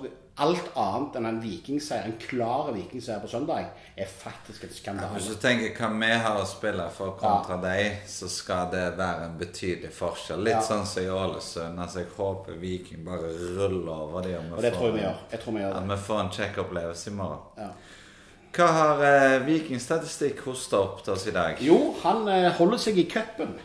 alt 0.40 0.70
annet 0.80 1.18
enn 1.18 1.26
en 1.28 1.40
vikingseier, 1.42 2.06
en 2.08 2.16
klar 2.22 2.70
vikingseier 2.72 3.20
på 3.20 3.28
søndag, 3.28 3.66
er 4.00 4.08
faktisk 4.08 4.64
et 4.64 4.78
Hvis 5.12 5.28
du 5.28 5.34
tenker 5.42 5.76
hva 5.76 5.90
vi 6.00 6.08
har 6.24 6.38
å 6.40 6.46
spille 6.48 6.86
for 6.90 7.18
kontra 7.20 7.58
deg, 7.60 8.00
så 8.06 8.28
skal 8.32 8.70
det 8.72 8.96
være 8.96 9.26
en 9.26 9.36
betydelig 9.38 9.92
forskjell. 9.92 10.40
Litt 10.42 10.54
Ja. 10.54 10.60
sånn 10.62 10.86
som 10.86 11.02
i 11.02 11.06
Ålesund. 11.06 11.78
Altså, 11.78 11.98
jeg 11.98 12.08
håper 12.16 12.52
Viking 12.52 13.04
bare 13.04 13.28
ruller 13.58 13.92
over 13.92 14.22
dem. 14.22 14.52
Og 14.54 14.62
det 14.62 14.72
tror 14.72 14.86
jeg 14.86 14.94
vi 14.94 15.00
gjør. 15.00 15.20
Jeg 15.32 15.40
tror 15.40 15.52
vi 15.52 15.60
gjør 15.60 15.76
At 15.76 15.88
vi 15.88 15.96
får 15.96 16.20
en 16.20 16.30
kjekk 16.30 16.58
opplevelse 16.64 17.10
i 17.10 17.14
morgen. 17.14 17.38
Ja. 17.58 17.68
Hva 18.54 18.66
har 18.70 19.00
eh, 19.02 19.40
Vikingstatistikk 19.42 20.44
hosta 20.46 20.78
opp 20.78 21.00
til 21.02 21.16
oss 21.16 21.24
i 21.26 21.32
dag? 21.34 21.58
Jo, 21.58 21.74
han 22.04 22.28
eh, 22.30 22.52
holder 22.54 22.78
seg 22.78 23.00
i 23.02 23.04
cupen. 23.10 23.56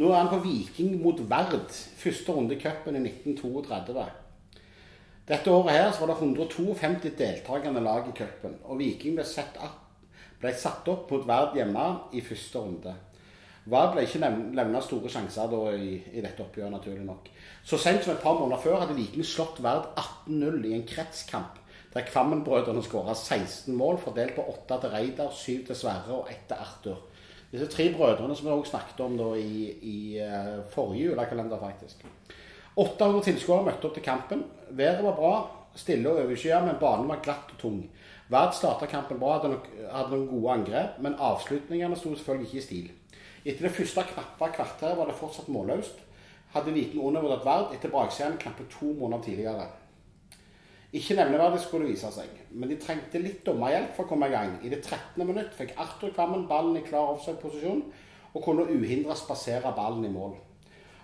Nå 0.00 0.08
er 0.08 0.16
han 0.18 0.30
på 0.32 0.40
Viking 0.42 0.96
mot 0.98 1.20
Verd. 1.30 1.70
Første 2.00 2.34
runde 2.34 2.56
i 2.56 2.58
cupen 2.58 2.98
i 2.98 3.04
1932. 3.04 4.06
Dette 5.30 5.52
året 5.54 5.76
her 5.76 5.92
så 5.94 6.02
var 6.02 6.10
det 6.10 6.16
152 6.18 7.12
deltakende 7.20 7.84
lag 7.86 8.08
i 8.10 8.16
cupen. 8.18 8.56
Og 8.66 8.80
Viking 8.82 9.14
ble, 9.14 9.26
opp, 9.62 10.08
ble 10.42 10.52
satt 10.58 10.90
opp 10.90 11.14
mot 11.14 11.28
Verd 11.30 11.54
hjemme 11.60 11.84
i 12.18 12.24
første 12.26 12.64
runde. 12.64 12.96
Vard 13.70 13.94
ble 13.94 14.08
ikke 14.08 14.26
levna 14.54 14.82
store 14.82 15.10
sjanser 15.10 15.46
da 15.50 15.60
i, 15.74 15.96
i 16.14 16.22
dette 16.22 16.42
oppgjøret, 16.42 16.74
naturlig 16.74 17.06
nok. 17.06 17.30
Så 17.66 17.78
sent 17.78 18.02
som 18.02 18.16
et 18.16 18.22
par 18.22 18.38
måneder 18.38 18.62
før 18.62 18.82
hadde 18.82 18.98
Viking 18.98 19.26
slått 19.26 19.62
Verd 19.62 19.86
18-0 19.94 20.66
i 20.66 20.74
en 20.80 20.84
kretskamp. 20.86 21.62
Der 21.96 22.04
Kvammen-brødrene 22.04 22.82
skåra 22.84 23.14
16 23.14 23.74
mål, 23.74 23.96
fordelt 23.98 24.34
på 24.36 24.42
8 24.48 24.76
til 24.80 24.90
Reidar, 24.90 25.30
7 25.32 25.66
til 25.66 25.76
Sverre 25.76 26.12
og 26.12 26.26
1 26.30 26.42
til 26.48 26.54
Arthur. 26.54 26.98
Disse 27.52 27.66
tre 27.72 27.86
brødrene 27.94 28.36
som 28.36 28.46
vi 28.46 28.52
også 28.52 28.70
snakket 28.70 29.00
om 29.00 29.14
da 29.16 29.28
i, 29.40 29.70
i 29.80 30.18
eh, 30.20 30.58
forrige 30.68 31.06
julekalender, 31.06 31.58
faktisk. 31.58 32.04
800 32.76 33.24
tilskuere 33.24 33.64
møtte 33.70 33.88
opp 33.88 33.94
til 33.96 34.04
kampen. 34.04 34.42
Været 34.70 35.00
var 35.04 35.16
bra, 35.16 35.30
stille 35.74 36.10
og 36.10 36.20
overskyet, 36.26 36.66
men 36.66 36.76
banen 36.80 37.08
var 37.08 37.22
glatt 37.24 37.56
og 37.56 37.62
tung. 37.64 37.80
Vard 38.28 38.52
starta 38.52 38.90
kampen 38.92 39.22
bra, 39.22 39.38
hadde, 39.38 39.54
nok, 39.54 39.72
hadde 39.94 40.12
noen 40.12 40.28
gode 40.34 40.52
angrep, 40.58 41.00
men 41.00 41.16
avslutningene 41.30 41.96
sto 41.96 42.12
selvfølgelig 42.12 42.50
ikke 42.50 42.60
i 42.60 42.66
stil. 42.66 42.92
Etter 43.46 43.70
det 43.70 43.74
første 43.78 44.04
knappe 44.12 44.52
kvarteret 44.60 45.00
var 45.00 45.08
det 45.08 45.16
fortsatt 45.16 45.48
målløst. 45.48 46.04
Hadde 46.52 46.76
viten 46.76 47.00
undervurdert 47.00 47.48
Vard 47.48 47.72
etter 47.72 47.96
baksiden 47.96 48.36
knappe 48.44 48.68
to 48.76 48.92
måneder 49.00 49.30
tidligere. 49.30 49.68
Ikke 50.96 51.16
nevneverdig 51.18 51.60
skulle 51.60 51.84
det 51.84 51.96
vise 51.96 52.08
seg, 52.14 52.36
men 52.56 52.70
de 52.70 52.78
trengte 52.80 53.20
litt 53.20 53.42
dommerhjelp 53.44 53.90
for 53.96 54.06
å 54.06 54.10
komme 54.12 54.30
i 54.30 54.32
gang. 54.32 54.54
I 54.64 54.70
det 54.72 54.78
13. 54.80 55.26
minutt 55.28 55.52
fikk 55.56 55.74
Arthur 55.82 56.14
Kvammen 56.14 56.46
ballen 56.48 56.78
i 56.78 56.84
klar 56.86 57.10
offside-posisjon 57.12 57.82
og 58.32 58.44
kunne 58.44 58.64
uhindra 58.70 59.16
spasere 59.18 59.74
ballen 59.76 60.06
i 60.08 60.12
mål. 60.12 60.36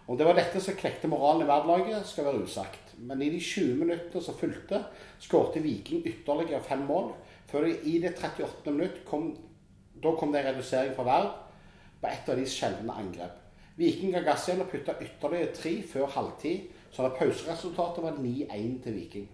Om 0.07 0.17
det 0.19 0.27
var 0.27 0.39
dette 0.39 0.63
som 0.63 0.79
klekte 0.79 1.11
moralen 1.11 1.45
i 1.45 1.51
verdlaget, 1.51 2.07
skal 2.09 2.27
være 2.31 2.47
usagt. 2.47 2.95
Men 2.99 3.21
i 3.23 3.31
de 3.35 3.41
20 3.41 3.83
minuttene 3.83 4.23
som 4.25 4.39
fulgte, 4.39 4.81
skårte 5.23 5.63
Viking 5.65 6.07
ytterligere 6.09 6.63
fem 6.65 6.87
mål. 6.89 7.13
Før 7.51 7.69
de 7.69 7.77
i 7.89 7.99
det 8.01 8.15
38. 8.17 8.73
minutt 8.73 9.03
kom, 9.09 9.31
da 10.03 10.15
kom 10.17 10.33
det 10.33 10.41
en 10.43 10.51
redusering 10.55 10.97
fra 10.97 11.07
Verd 11.11 11.31
på 12.01 12.11
et 12.11 12.33
av 12.33 12.41
de 12.41 12.49
sjeldne 12.49 12.97
angrep. 12.97 13.37
Viking 13.77 14.17
ga 14.17 14.25
gass 14.25 14.49
igjen 14.49 14.65
og 14.65 14.73
putta 14.73 14.97
ytterligere 15.01 15.53
tre 15.57 15.77
før 15.93 16.11
halvtid, 16.17 16.67
så 16.93 17.13
pauseresultatet 17.19 18.05
var 18.05 18.19
9-1 18.21 18.83
til 18.85 18.99
Viking. 18.99 19.31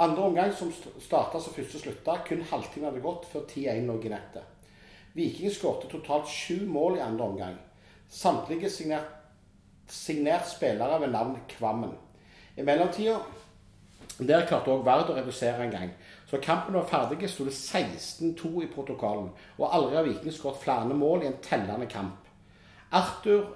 Andre 0.00 0.22
omgang 0.22 0.52
som 0.56 0.70
starta 0.72 1.40
som 1.40 1.52
første 1.52 1.78
slutta, 1.82 2.16
kun 2.24 2.46
halvtime 2.48 2.88
hadde 2.88 3.02
gått 3.04 3.26
før 3.28 3.44
10-1 3.44 3.84
lå 3.88 3.98
i 4.00 4.12
nettet. 4.12 4.46
Viking 5.12 5.52
skåret 5.52 5.90
totalt 5.90 6.30
sju 6.30 6.62
mål 6.70 6.96
i 6.96 7.04
andre 7.04 7.26
omgang. 7.26 7.58
Samtlige 8.08 8.70
signert, 8.70 9.10
signert 9.90 10.48
spillere 10.48 11.00
ved 11.02 11.12
navn 11.12 11.36
Kvammen. 11.50 11.92
I 12.56 12.64
mellomtida 12.64 13.18
der 14.20 14.46
klarte 14.48 14.72
òg 14.72 14.84
Vard 14.84 15.10
å 15.12 15.16
redusere 15.16 15.64
en 15.64 15.72
gang. 15.72 15.92
Så 16.28 16.40
kampen 16.42 16.76
var 16.76 16.88
ferdig, 16.88 17.28
sto 17.28 17.44
det 17.44 17.56
16-2 17.56 18.64
i 18.64 18.68
protokollen. 18.72 19.30
Og 19.58 19.68
aldri 19.68 19.96
har 19.96 20.08
Viking 20.08 20.34
skåret 20.34 20.60
flere 20.64 20.96
mål 20.96 21.24
i 21.24 21.30
en 21.30 21.40
tellende 21.44 21.88
kamp. 21.90 22.28
Arthur, 22.92 23.46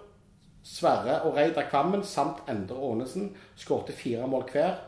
Sverre 0.64 1.20
og 1.28 1.36
Reidar 1.36 1.68
Kvammen 1.68 2.04
samt 2.08 2.46
Endre 2.48 2.78
Aanesen 2.80 3.34
skårte 3.60 3.92
fire 3.92 4.28
mål 4.30 4.46
hver. 4.52 4.78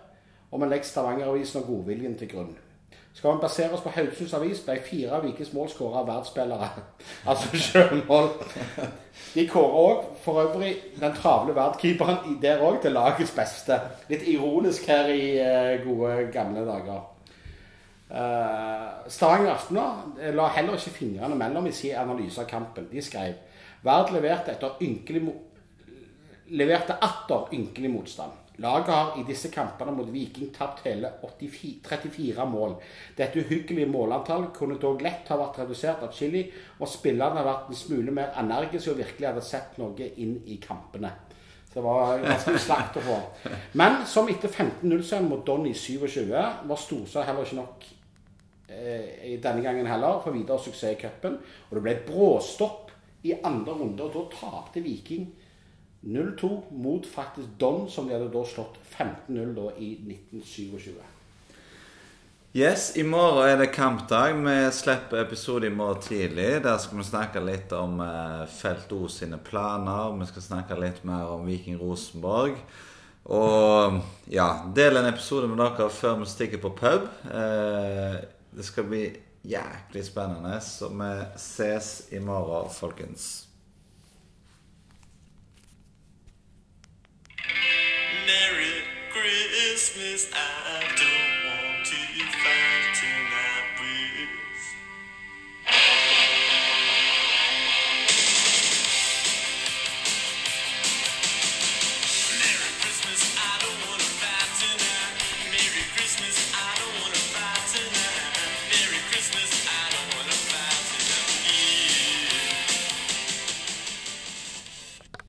Og 0.57 0.62
vi 0.62 0.69
legger 0.71 0.88
Stavanger-avisen 0.88 1.61
og 1.61 1.66
godviljen 1.69 2.14
til 2.16 2.31
grunn. 2.31 2.55
Skal 3.12 3.35
vi 3.35 3.40
basere 3.42 3.73
oss 3.77 3.83
på 3.85 3.90
Haugesunds 3.92 4.33
Avis, 4.38 4.62
ble 4.64 4.77
fire 4.85 5.19
av 5.19 5.25
Vikings 5.27 5.51
mål 5.53 5.69
skåra 5.69 5.99
av 6.01 6.07
verdensspillere. 6.09 6.69
altså 7.29 7.61
sjølmål. 7.61 8.31
De 9.35 9.45
kårer 9.51 9.77
òg 9.81 10.07
for 10.25 10.40
øvrig 10.40 10.71
den 10.97 11.12
travle 11.19 11.53
verdkeeperen 11.57 12.38
der 12.40 12.64
òg 12.64 12.79
til 12.81 12.97
lagets 12.97 13.35
beste. 13.37 13.77
Litt 14.09 14.25
ironisk 14.33 14.88
her 14.88 15.12
i 15.12 15.27
uh, 15.45 15.75
gode, 15.85 16.14
gamle 16.33 16.64
dager. 16.64 17.05
Uh, 18.09 19.05
Stavanger 19.12 19.53
Aftenblad 19.59 20.33
la 20.40 20.49
heller 20.57 20.81
ikke 20.81 20.97
fingrene 21.03 21.37
mellom 21.37 21.69
i 21.69 21.75
sin 21.77 22.01
analyse 22.01 22.40
av 22.40 22.49
kampen. 22.49 22.88
De 22.88 23.05
skrev 23.05 23.37
Verd 23.85 24.16
leverte 24.16 24.57
etter 24.57 24.81
ynkelig 24.88 25.21
leverte 26.49 26.97
atter 26.97 27.53
ynkelig 27.53 27.92
motstand. 27.92 28.46
Laget 28.59 28.88
har 28.88 29.19
i 29.21 29.25
disse 29.29 29.51
kampene 29.53 29.92
mot 29.92 30.09
Viking 30.09 30.49
tapt 30.55 30.87
hele 30.87 31.11
84, 31.21 31.75
34 31.85 32.47
mål. 32.49 32.79
Dette 33.19 33.42
uhyggelige 33.45 33.88
målantallet 33.90 34.55
kunne 34.57 34.79
dog 34.81 35.03
lett 35.05 35.29
ha 35.29 35.37
vært 35.37 35.61
redusert 35.61 36.07
atskillig, 36.07 36.47
og 36.81 36.88
spillerne 36.88 37.42
har 37.42 37.51
vært 37.51 37.69
en 37.69 37.81
smule 37.83 38.14
mer 38.16 38.33
energiske 38.40 38.95
og 38.95 39.03
virkelig 39.03 39.29
hadde 39.29 39.45
sett 39.45 39.77
noe 39.83 40.09
inn 40.16 40.38
i 40.49 40.57
kampene. 40.62 41.12
Så 41.69 41.83
det 41.83 41.85
var 41.85 42.25
ganske 42.25 42.57
slakt 42.64 42.97
å 42.97 43.05
få. 43.05 43.21
Men 43.77 44.01
som 44.09 44.33
etter 44.33 44.49
15-0-seieren 44.49 45.29
mot 45.29 45.45
Don 45.45 45.69
i 45.69 45.75
27 45.77 46.31
var 46.33 46.81
Storsa 46.81 47.27
heller 47.29 47.45
ikke 47.45 47.61
nok 47.61 47.88
eh, 48.73 49.35
denne 49.37 49.61
gangen 49.61 49.90
heller 49.90 50.23
for 50.25 50.33
videre 50.33 50.57
suksess 50.64 50.95
i 50.95 51.01
cupen. 51.03 51.37
Og 51.69 51.77
det 51.77 51.83
ble 51.85 51.99
et 51.99 52.07
bråstopp 52.09 52.95
i 53.29 53.37
andre 53.37 53.77
runde, 53.77 54.07
og 54.07 54.16
da 54.16 54.25
tapte 54.33 54.81
Viking 54.81 55.29
0-2 56.07 56.62
mot 56.71 57.07
faktisk 57.07 57.49
Don, 57.59 57.90
som 57.90 58.07
de 58.07 58.14
hadde 58.14 58.31
da 58.31 58.45
slått 58.47 58.79
15-0 58.95 59.73
i 59.83 59.92
1927. 60.07 60.95
Yes, 62.57 62.97
i 62.97 63.03
morgen 63.03 63.49
er 63.51 63.59
det 63.61 63.73
kampdag. 63.75 64.38
Vi 64.40 64.55
slipper 64.73 65.21
episode 65.21 65.66
i 65.66 65.71
morgen 65.71 66.01
tidlig. 66.01 66.62
Der 66.64 66.79
skal 66.81 67.03
vi 67.03 67.05
snakke 67.05 67.42
litt 67.45 67.75
om 67.77 67.99
eh, 68.01 68.47
Felt 68.49 68.95
O 68.97 69.11
sine 69.12 69.37
planer. 69.37 70.14
Vi 70.16 70.29
skal 70.31 70.47
snakke 70.47 70.79
litt 70.81 71.03
mer 71.05 71.35
om 71.35 71.45
Viking 71.45 71.77
Rosenborg. 71.83 72.57
Og 73.27 73.99
ja, 74.33 74.47
del 74.73 74.97
en 74.97 75.11
episode 75.11 75.51
med 75.51 75.61
dere 75.61 75.90
før 75.92 76.23
vi 76.23 76.31
stikker 76.31 76.62
på 76.62 76.73
pub. 76.79 77.11
Eh, 77.29 78.16
det 78.57 78.64
skal 78.64 78.88
bli 78.88 79.05
jæklig 79.42 80.07
spennende. 80.07 80.57
Så 80.62 80.88
vi 80.95 81.11
ses 81.37 82.07
i 82.14 82.23
morgen, 82.25 82.71
folkens. 82.73 83.46
Christmas. 89.97 90.31
I 90.35 90.65